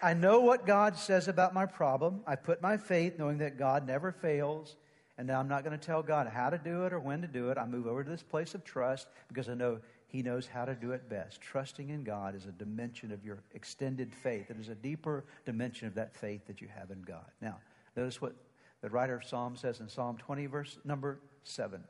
I 0.00 0.14
know 0.14 0.38
what 0.38 0.64
God 0.64 0.96
says 0.96 1.26
about 1.26 1.52
my 1.52 1.66
problem. 1.66 2.20
I 2.24 2.36
put 2.36 2.62
my 2.62 2.76
faith 2.76 3.18
knowing 3.18 3.38
that 3.38 3.58
God 3.58 3.84
never 3.84 4.12
fails. 4.12 4.76
And 5.20 5.26
now 5.26 5.38
I'm 5.38 5.48
not 5.48 5.64
going 5.64 5.78
to 5.78 5.86
tell 5.86 6.02
God 6.02 6.28
how 6.28 6.48
to 6.48 6.56
do 6.56 6.86
it 6.86 6.94
or 6.94 6.98
when 6.98 7.20
to 7.20 7.28
do 7.28 7.50
it. 7.50 7.58
I 7.58 7.66
move 7.66 7.86
over 7.86 8.02
to 8.02 8.08
this 8.08 8.22
place 8.22 8.54
of 8.54 8.64
trust 8.64 9.06
because 9.28 9.50
I 9.50 9.54
know 9.54 9.80
he 10.06 10.22
knows 10.22 10.46
how 10.46 10.64
to 10.64 10.74
do 10.74 10.92
it 10.92 11.10
best. 11.10 11.42
Trusting 11.42 11.90
in 11.90 12.04
God 12.04 12.34
is 12.34 12.46
a 12.46 12.52
dimension 12.52 13.12
of 13.12 13.22
your 13.22 13.42
extended 13.52 14.14
faith. 14.14 14.50
It 14.50 14.56
is 14.58 14.70
a 14.70 14.74
deeper 14.74 15.26
dimension 15.44 15.86
of 15.86 15.94
that 15.96 16.16
faith 16.16 16.46
that 16.46 16.62
you 16.62 16.68
have 16.74 16.90
in 16.90 17.02
God. 17.02 17.26
Now, 17.42 17.58
notice 17.98 18.22
what 18.22 18.34
the 18.80 18.88
writer 18.88 19.14
of 19.14 19.22
Psalm 19.22 19.56
says 19.56 19.80
in 19.80 19.90
Psalm 19.90 20.16
20, 20.16 20.46
verse 20.46 20.78
number 20.86 21.18
7. 21.44 21.84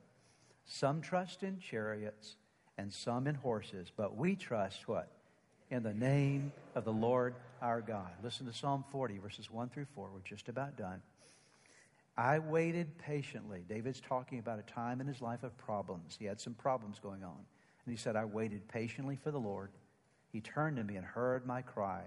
Some 0.65 1.01
trust 1.01 1.45
in 1.45 1.61
chariots 1.61 2.35
and 2.79 2.93
some 2.93 3.29
in 3.29 3.37
horses, 3.37 3.93
but 3.97 4.17
we 4.17 4.35
trust 4.35 4.89
what? 4.89 5.09
In 5.71 5.85
the 5.85 5.95
name 5.95 6.51
of 6.75 6.85
the 6.85 6.93
Lord 6.93 7.37
our 7.63 7.81
God. 7.81 8.11
Listen 8.25 8.47
to 8.47 8.53
Psalm 8.53 8.85
40, 8.91 9.19
verses 9.19 9.53
1 9.53 9.69
through 9.69 9.87
4. 9.95 10.09
We're 10.13 10.19
just 10.25 10.49
about 10.49 10.77
done. 10.77 11.01
I 12.17 12.39
waited 12.39 12.99
patiently. 12.99 13.65
David's 13.69 14.01
talking 14.01 14.39
about 14.39 14.59
a 14.59 14.73
time 14.73 15.01
in 15.01 15.07
his 15.07 15.23
life 15.23 15.43
of 15.43 15.57
problems. 15.57 16.17
He 16.19 16.27
had 16.27 16.41
some 16.41 16.55
problems 16.55 16.99
going 16.99 17.23
on. 17.23 17.39
And 17.85 17.93
he 17.93 17.97
said, 17.97 18.17
I 18.17 18.25
waited 18.25 18.69
patiently 18.69 19.17
for 19.17 19.31
the 19.31 19.39
Lord. 19.39 19.71
He 20.33 20.41
turned 20.41 20.77
to 20.77 20.85
me 20.85 20.97
and 20.97 21.05
heard 21.05 21.47
my 21.47 21.63
cry. 21.63 22.03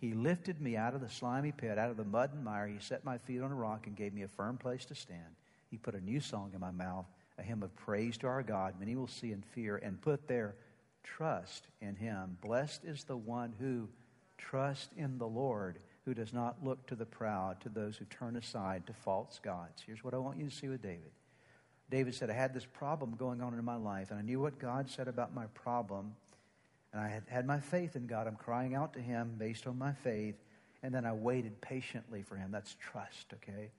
He 0.00 0.14
lifted 0.14 0.60
me 0.60 0.76
out 0.76 0.94
of 0.94 1.00
the 1.00 1.08
slimy 1.08 1.52
pit, 1.52 1.78
out 1.78 1.90
of 1.90 1.96
the 1.96 2.04
mud 2.04 2.32
and 2.34 2.44
mire. 2.44 2.66
He 2.66 2.78
set 2.80 3.04
my 3.04 3.18
feet 3.18 3.42
on 3.42 3.52
a 3.52 3.54
rock 3.54 3.86
and 3.86 3.94
gave 3.96 4.14
me 4.14 4.22
a 4.22 4.28
firm 4.28 4.56
place 4.56 4.84
to 4.86 4.94
stand. 4.94 5.36
He 5.70 5.76
put 5.76 5.94
a 5.94 6.00
new 6.00 6.20
song 6.20 6.50
in 6.54 6.60
my 6.60 6.70
mouth, 6.70 7.06
a 7.38 7.42
hymn 7.42 7.62
of 7.62 7.74
praise 7.76 8.18
to 8.18 8.26
our 8.26 8.42
God. 8.42 8.74
Many 8.80 8.96
will 8.96 9.06
see 9.06 9.32
and 9.32 9.44
fear 9.44 9.76
and 9.76 10.00
put 10.00 10.26
their 10.26 10.56
trust 11.04 11.66
in 11.80 11.94
him. 11.96 12.38
Blessed 12.42 12.84
is 12.84 13.04
the 13.04 13.16
one 13.16 13.54
who 13.60 13.88
trusts 14.38 14.92
in 14.96 15.18
the 15.18 15.28
Lord, 15.28 15.78
who 16.10 16.14
does 16.14 16.32
not 16.32 16.56
look 16.64 16.84
to 16.88 16.96
the 16.96 17.06
proud, 17.06 17.60
to 17.60 17.68
those 17.68 17.96
who 17.96 18.04
turn 18.06 18.34
aside 18.34 18.84
to 18.84 18.92
false 18.92 19.38
gods. 19.44 19.80
Here's 19.86 20.02
what 20.02 20.12
I 20.12 20.16
want 20.16 20.38
you 20.38 20.46
to 20.46 20.50
see 20.50 20.66
with 20.66 20.82
David. 20.82 21.12
David 21.88 22.16
said, 22.16 22.30
I 22.30 22.32
had 22.32 22.52
this 22.52 22.66
problem 22.66 23.14
going 23.16 23.40
on 23.40 23.54
in 23.54 23.64
my 23.64 23.76
life, 23.76 24.10
and 24.10 24.18
I 24.18 24.22
knew 24.22 24.40
what 24.40 24.58
God 24.58 24.90
said 24.90 25.06
about 25.06 25.32
my 25.32 25.46
problem, 25.54 26.16
and 26.92 27.00
I 27.00 27.06
had 27.06 27.22
had 27.28 27.46
my 27.46 27.60
faith 27.60 27.94
in 27.94 28.08
God. 28.08 28.26
I'm 28.26 28.34
crying 28.34 28.74
out 28.74 28.92
to 28.94 29.00
Him 29.00 29.36
based 29.38 29.68
on 29.68 29.78
my 29.78 29.92
faith, 29.92 30.34
and 30.82 30.92
then 30.92 31.06
I 31.06 31.12
waited 31.12 31.60
patiently 31.60 32.22
for 32.22 32.34
Him. 32.34 32.50
That's 32.50 32.74
trust, 32.80 33.32
okay? 33.34 33.70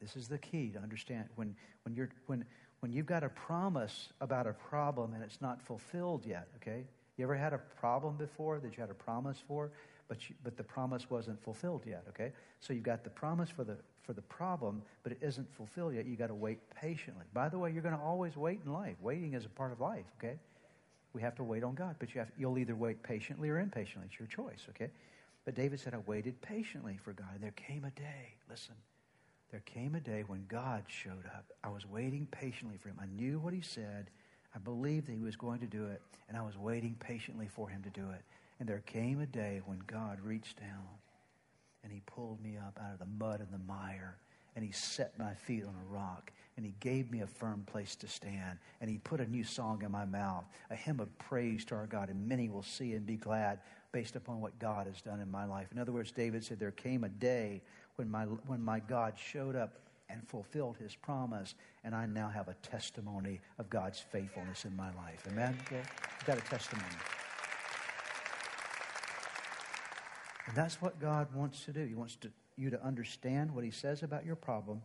This 0.00 0.16
is 0.16 0.26
the 0.26 0.38
key 0.38 0.70
to 0.70 0.80
understand. 0.80 1.26
When, 1.36 1.54
when, 1.84 1.94
you're, 1.94 2.10
when, 2.26 2.44
when 2.80 2.90
you've 2.90 3.06
got 3.06 3.22
a 3.22 3.28
promise 3.28 4.08
about 4.20 4.48
a 4.48 4.54
problem 4.54 5.14
and 5.14 5.22
it's 5.22 5.40
not 5.40 5.62
fulfilled 5.62 6.26
yet, 6.26 6.48
okay? 6.56 6.82
You 7.16 7.22
ever 7.22 7.36
had 7.36 7.52
a 7.52 7.58
problem 7.58 8.16
before 8.16 8.58
that 8.58 8.76
you 8.76 8.80
had 8.80 8.90
a 8.90 8.94
promise 8.94 9.38
for, 9.46 9.70
but, 10.10 10.28
you, 10.28 10.34
but 10.42 10.56
the 10.56 10.64
promise 10.64 11.08
wasn't 11.08 11.40
fulfilled 11.40 11.82
yet, 11.86 12.02
okay? 12.08 12.32
So 12.58 12.72
you've 12.72 12.82
got 12.82 13.04
the 13.04 13.10
promise 13.10 13.48
for 13.48 13.62
the, 13.62 13.76
for 14.02 14.12
the 14.12 14.22
problem, 14.22 14.82
but 15.04 15.12
it 15.12 15.18
isn't 15.22 15.48
fulfilled 15.54 15.94
yet. 15.94 16.04
You've 16.04 16.18
got 16.18 16.26
to 16.26 16.34
wait 16.34 16.58
patiently. 16.74 17.26
By 17.32 17.48
the 17.48 17.60
way, 17.60 17.70
you're 17.70 17.80
going 17.80 17.94
to 17.94 18.02
always 18.02 18.36
wait 18.36 18.58
in 18.66 18.72
life. 18.72 18.96
Waiting 19.00 19.34
is 19.34 19.44
a 19.46 19.48
part 19.48 19.70
of 19.70 19.80
life, 19.80 20.06
okay? 20.18 20.40
We 21.12 21.22
have 21.22 21.36
to 21.36 21.44
wait 21.44 21.62
on 21.62 21.76
God, 21.76 21.94
but 22.00 22.12
you 22.12 22.18
have, 22.18 22.32
you'll 22.36 22.58
either 22.58 22.74
wait 22.74 23.04
patiently 23.04 23.50
or 23.50 23.60
impatiently. 23.60 24.08
It's 24.10 24.18
your 24.18 24.26
choice, 24.26 24.66
okay? 24.70 24.90
But 25.44 25.54
David 25.54 25.78
said, 25.78 25.94
I 25.94 25.98
waited 25.98 26.42
patiently 26.42 26.98
for 27.00 27.12
God. 27.12 27.28
There 27.40 27.52
came 27.52 27.84
a 27.84 27.90
day, 27.92 28.34
listen, 28.50 28.74
there 29.52 29.62
came 29.64 29.94
a 29.94 30.00
day 30.00 30.24
when 30.26 30.44
God 30.48 30.82
showed 30.88 31.26
up. 31.26 31.44
I 31.62 31.68
was 31.68 31.86
waiting 31.86 32.26
patiently 32.32 32.78
for 32.78 32.88
him. 32.88 32.98
I 33.00 33.06
knew 33.06 33.38
what 33.38 33.54
he 33.54 33.60
said. 33.60 34.10
I 34.56 34.58
believed 34.58 35.06
that 35.06 35.12
he 35.12 35.22
was 35.22 35.36
going 35.36 35.60
to 35.60 35.66
do 35.66 35.86
it, 35.86 36.02
and 36.28 36.36
I 36.36 36.42
was 36.42 36.58
waiting 36.58 36.96
patiently 36.98 37.46
for 37.46 37.68
him 37.68 37.84
to 37.84 37.90
do 37.90 38.10
it. 38.10 38.24
And 38.60 38.68
there 38.68 38.82
came 38.84 39.20
a 39.20 39.26
day 39.26 39.62
when 39.64 39.82
God 39.86 40.20
reached 40.20 40.60
down 40.60 40.86
and 41.82 41.90
he 41.90 42.02
pulled 42.04 42.42
me 42.42 42.58
up 42.58 42.78
out 42.80 42.92
of 42.92 42.98
the 42.98 43.06
mud 43.06 43.40
and 43.40 43.50
the 43.50 43.66
mire 43.66 44.18
and 44.54 44.64
he 44.64 44.70
set 44.70 45.18
my 45.18 45.32
feet 45.32 45.64
on 45.64 45.74
a 45.74 45.94
rock 45.94 46.30
and 46.56 46.66
he 46.66 46.74
gave 46.80 47.10
me 47.10 47.22
a 47.22 47.26
firm 47.26 47.64
place 47.66 47.96
to 47.96 48.06
stand 48.06 48.58
and 48.82 48.90
he 48.90 48.98
put 48.98 49.20
a 49.20 49.26
new 49.26 49.44
song 49.44 49.82
in 49.82 49.90
my 49.90 50.04
mouth 50.04 50.44
a 50.70 50.76
hymn 50.76 51.00
of 51.00 51.18
praise 51.18 51.64
to 51.64 51.74
our 51.74 51.86
god 51.86 52.10
and 52.10 52.28
many 52.28 52.50
will 52.50 52.62
see 52.62 52.92
and 52.92 53.06
be 53.06 53.16
glad 53.16 53.60
based 53.92 54.14
upon 54.14 54.42
what 54.42 54.58
god 54.58 54.86
has 54.86 55.00
done 55.00 55.20
in 55.20 55.30
my 55.30 55.46
life. 55.46 55.68
In 55.72 55.78
other 55.78 55.92
words 55.92 56.12
david 56.12 56.44
said 56.44 56.58
there 56.58 56.70
came 56.70 57.04
a 57.04 57.08
day 57.08 57.62
when 57.96 58.10
my, 58.10 58.24
when 58.24 58.62
my 58.62 58.80
god 58.80 59.14
showed 59.16 59.56
up 59.56 59.78
and 60.10 60.28
fulfilled 60.28 60.76
his 60.76 60.94
promise 60.94 61.54
and 61.82 61.94
i 61.94 62.04
now 62.04 62.28
have 62.28 62.48
a 62.48 62.54
testimony 62.54 63.40
of 63.58 63.70
god's 63.70 64.00
faithfulness 64.00 64.66
in 64.66 64.76
my 64.76 64.92
life. 64.96 65.26
Amen? 65.30 65.56
Okay? 65.66 65.80
i've 66.20 66.26
got 66.26 66.36
a 66.36 66.42
testimony 66.42 66.84
And 70.50 70.56
that's 70.56 70.82
what 70.82 70.98
God 70.98 71.32
wants 71.32 71.64
to 71.66 71.72
do. 71.72 71.86
He 71.86 71.94
wants 71.94 72.16
to, 72.16 72.30
you 72.56 72.70
to 72.70 72.84
understand 72.84 73.54
what 73.54 73.62
He 73.62 73.70
says 73.70 74.02
about 74.02 74.26
your 74.26 74.34
problem, 74.34 74.82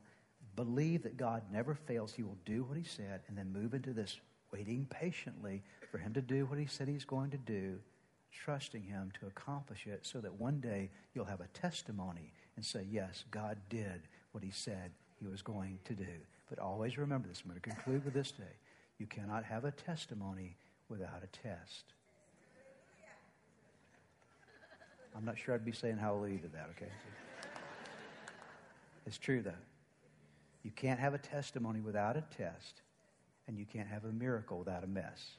believe 0.56 1.02
that 1.04 1.18
God 1.18 1.42
never 1.52 1.74
fails. 1.74 2.14
He 2.14 2.22
will 2.22 2.38
do 2.46 2.64
what 2.64 2.78
He 2.78 2.84
said, 2.84 3.22
and 3.28 3.36
then 3.36 3.52
move 3.52 3.74
into 3.74 3.92
this 3.92 4.20
waiting 4.54 4.86
patiently 4.92 5.64
for 5.90 5.98
Him 5.98 6.14
to 6.14 6.22
do 6.22 6.46
what 6.46 6.60
He 6.60 6.68
said 6.68 6.88
He's 6.88 7.04
going 7.04 7.32
to 7.32 7.38
do, 7.38 7.80
trusting 8.32 8.84
Him 8.84 9.12
to 9.20 9.26
accomplish 9.26 9.88
it 9.88 10.06
so 10.06 10.20
that 10.22 10.40
one 10.40 10.60
day 10.60 10.92
you'll 11.16 11.26
have 11.26 11.42
a 11.42 11.48
testimony 11.48 12.32
and 12.56 12.64
say, 12.64 12.86
Yes, 12.88 13.24
God 13.32 13.58
did 13.68 14.04
what 14.34 14.44
He 14.44 14.52
said 14.52 14.92
He 15.20 15.26
was 15.26 15.42
going 15.42 15.80
to 15.86 15.96
do. 15.96 16.06
But 16.48 16.60
always 16.60 17.00
remember 17.00 17.28
this. 17.28 17.42
I'm 17.44 17.50
going 17.50 17.60
to 17.60 17.70
conclude 17.72 18.06
with 18.06 18.14
this 18.14 18.30
day. 18.30 18.44
You 19.00 19.08
cannot 19.08 19.44
have 19.46 19.66
a 19.66 19.72
testimony 19.72 20.58
without 20.90 21.24
a 21.24 21.38
test. 21.42 21.86
I'm 25.16 25.24
not 25.24 25.38
sure 25.38 25.56
I'd 25.56 25.64
be 25.64 25.72
saying 25.72 25.98
hallelujah 25.98 26.40
to 26.40 26.48
that, 26.50 26.70
okay? 26.76 26.92
It's 29.06 29.18
true, 29.18 29.42
though. 29.42 29.52
You 30.64 30.72
can't 30.72 31.00
have 31.00 31.14
a 31.14 31.18
testimony 31.18 31.80
without 31.80 32.18
a 32.18 32.24
test, 32.36 32.82
and 33.48 33.58
you 33.58 33.66
can't 33.66 33.88
have 33.88 34.04
a 34.04 34.12
miracle 34.12 34.58
without 34.58 34.84
a 34.84 34.88
mess. 34.88 35.36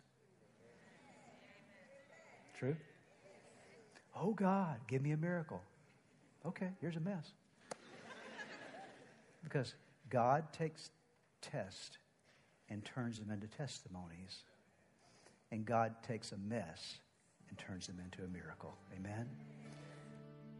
True? 2.58 2.76
Oh, 4.18 4.32
God, 4.32 4.76
give 4.86 5.02
me 5.02 5.10
a 5.10 5.16
miracle. 5.16 5.60
Okay, 6.46 6.70
here's 6.80 6.96
a 6.96 7.00
mess. 7.00 7.32
Because 9.42 9.74
God 10.08 10.52
takes 10.52 10.90
tests 11.42 11.98
and 12.70 12.84
turns 12.84 13.18
them 13.18 13.30
into 13.30 13.46
testimonies, 13.46 14.44
and 15.52 15.66
God 15.66 15.94
takes 16.02 16.32
a 16.32 16.36
mess 16.36 16.98
and 17.48 17.58
turns 17.58 17.88
them 17.88 18.00
into 18.02 18.24
a 18.24 18.28
miracle. 18.28 18.74
Amen? 18.96 19.28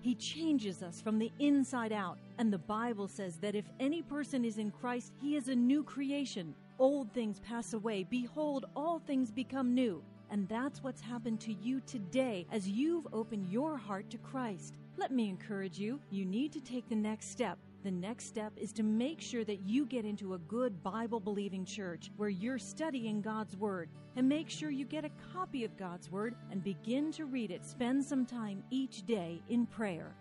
He 0.00 0.14
changes 0.14 0.82
us 0.82 1.00
from 1.00 1.18
the 1.18 1.30
inside 1.38 1.92
out. 1.92 2.18
And 2.38 2.52
the 2.52 2.58
Bible 2.58 3.06
says 3.06 3.36
that 3.38 3.54
if 3.54 3.66
any 3.78 4.02
person 4.02 4.44
is 4.44 4.58
in 4.58 4.70
Christ, 4.70 5.12
he 5.20 5.36
is 5.36 5.48
a 5.48 5.54
new 5.54 5.82
creation. 5.82 6.54
Old 6.78 7.12
things 7.12 7.40
pass 7.40 7.74
away. 7.74 8.04
Behold, 8.04 8.64
all 8.74 8.98
things 8.98 9.30
become 9.30 9.74
new. 9.74 10.02
And 10.30 10.48
that's 10.48 10.82
what's 10.82 11.00
happened 11.00 11.40
to 11.40 11.52
you 11.52 11.80
today 11.80 12.46
as 12.50 12.68
you've 12.68 13.06
opened 13.12 13.48
your 13.50 13.76
heart 13.76 14.08
to 14.10 14.18
Christ. 14.18 14.74
Let 14.96 15.12
me 15.12 15.28
encourage 15.28 15.78
you, 15.78 16.00
you 16.10 16.24
need 16.24 16.52
to 16.52 16.60
take 16.60 16.88
the 16.88 16.94
next 16.94 17.30
step. 17.30 17.58
The 17.82 17.90
next 17.90 18.26
step 18.26 18.52
is 18.56 18.72
to 18.74 18.82
make 18.82 19.22
sure 19.22 19.42
that 19.44 19.60
you 19.60 19.86
get 19.86 20.04
into 20.04 20.34
a 20.34 20.38
good 20.38 20.82
Bible 20.82 21.18
believing 21.18 21.64
church 21.64 22.10
where 22.18 22.28
you're 22.28 22.58
studying 22.58 23.22
God's 23.22 23.56
Word. 23.56 23.88
And 24.16 24.28
make 24.28 24.50
sure 24.50 24.70
you 24.70 24.84
get 24.84 25.06
a 25.06 25.10
copy 25.32 25.64
of 25.64 25.78
God's 25.78 26.10
Word 26.10 26.34
and 26.50 26.62
begin 26.62 27.10
to 27.12 27.24
read 27.24 27.50
it. 27.50 27.64
Spend 27.64 28.04
some 28.04 28.26
time 28.26 28.62
each 28.70 29.06
day 29.06 29.40
in 29.48 29.64
prayer. 29.64 30.14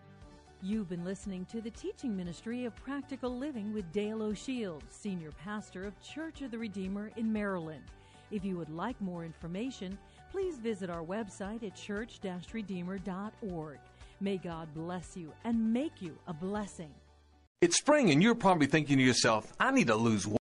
You've 0.61 0.87
been 0.87 1.03
listening 1.03 1.45
to 1.47 1.59
the 1.59 1.71
teaching 1.71 2.15
ministry 2.15 2.63
of 2.63 2.75
practical 2.77 3.37
living 3.37 3.73
with 3.73 3.91
Dale 3.91 4.23
O'Shields, 4.23 4.91
Senior 4.91 5.31
Pastor 5.31 5.85
of 5.85 6.01
Church 6.01 6.41
of 6.41 6.51
the 6.51 6.57
Redeemer 6.57 7.11
in 7.17 7.31
Maryland. 7.31 7.83
If 8.31 8.45
you 8.45 8.57
would 8.57 8.69
like 8.69 8.99
more 9.01 9.25
information, 9.25 9.97
please 10.31 10.59
visit 10.59 10.89
our 10.89 11.03
website 11.03 11.63
at 11.63 11.75
church 11.75 12.19
redeemer.org. 12.53 13.79
May 14.21 14.37
God 14.37 14.67
bless 14.73 15.17
you 15.17 15.33
and 15.43 15.73
make 15.73 16.01
you 16.01 16.17
a 16.27 16.33
blessing. 16.33 16.93
It's 17.61 17.75
spring, 17.75 18.09
and 18.11 18.23
you're 18.23 18.35
probably 18.35 18.67
thinking 18.67 18.99
to 18.99 19.03
yourself, 19.03 19.51
I 19.59 19.71
need 19.71 19.87
to 19.87 19.95
lose 19.95 20.25
weight. 20.25 20.39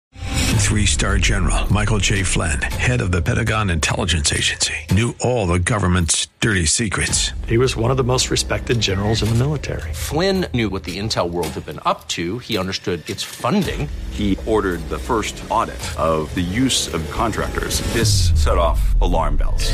Three 0.60 0.86
star 0.86 1.18
general 1.18 1.72
Michael 1.74 1.98
J. 1.98 2.22
Flynn, 2.22 2.62
head 2.62 3.02
of 3.02 3.12
the 3.12 3.24
Pentagon 3.24 3.72
Intelligence 3.72 4.32
Agency, 4.32 4.76
knew 4.92 5.16
all 5.22 5.48
the 5.48 5.58
government's 5.58 6.28
dirty 6.42 6.68
secrets. 6.68 7.32
He 7.48 7.58
was 7.58 7.76
one 7.76 7.90
of 7.90 7.98
the 7.98 8.04
most 8.04 8.30
respected 8.30 8.80
generals 8.80 9.24
in 9.24 9.30
the 9.30 9.36
military. 9.36 9.92
Flynn 9.94 10.46
knew 10.54 10.70
what 10.70 10.84
the 10.84 11.00
intel 11.00 11.28
world 11.28 11.48
had 11.48 11.66
been 11.66 11.80
up 11.88 12.08
to. 12.10 12.38
He 12.38 12.56
understood 12.56 13.10
its 13.10 13.24
funding. 13.24 13.90
He 14.12 14.38
ordered 14.46 14.88
the 14.90 15.00
first 15.00 15.44
audit 15.50 15.82
of 15.98 16.34
the 16.36 16.42
use 16.42 16.94
of 16.94 17.10
contractors. 17.10 17.82
This 17.94 18.32
set 18.36 18.60
off 18.60 18.80
alarm 19.02 19.38
bells. 19.38 19.74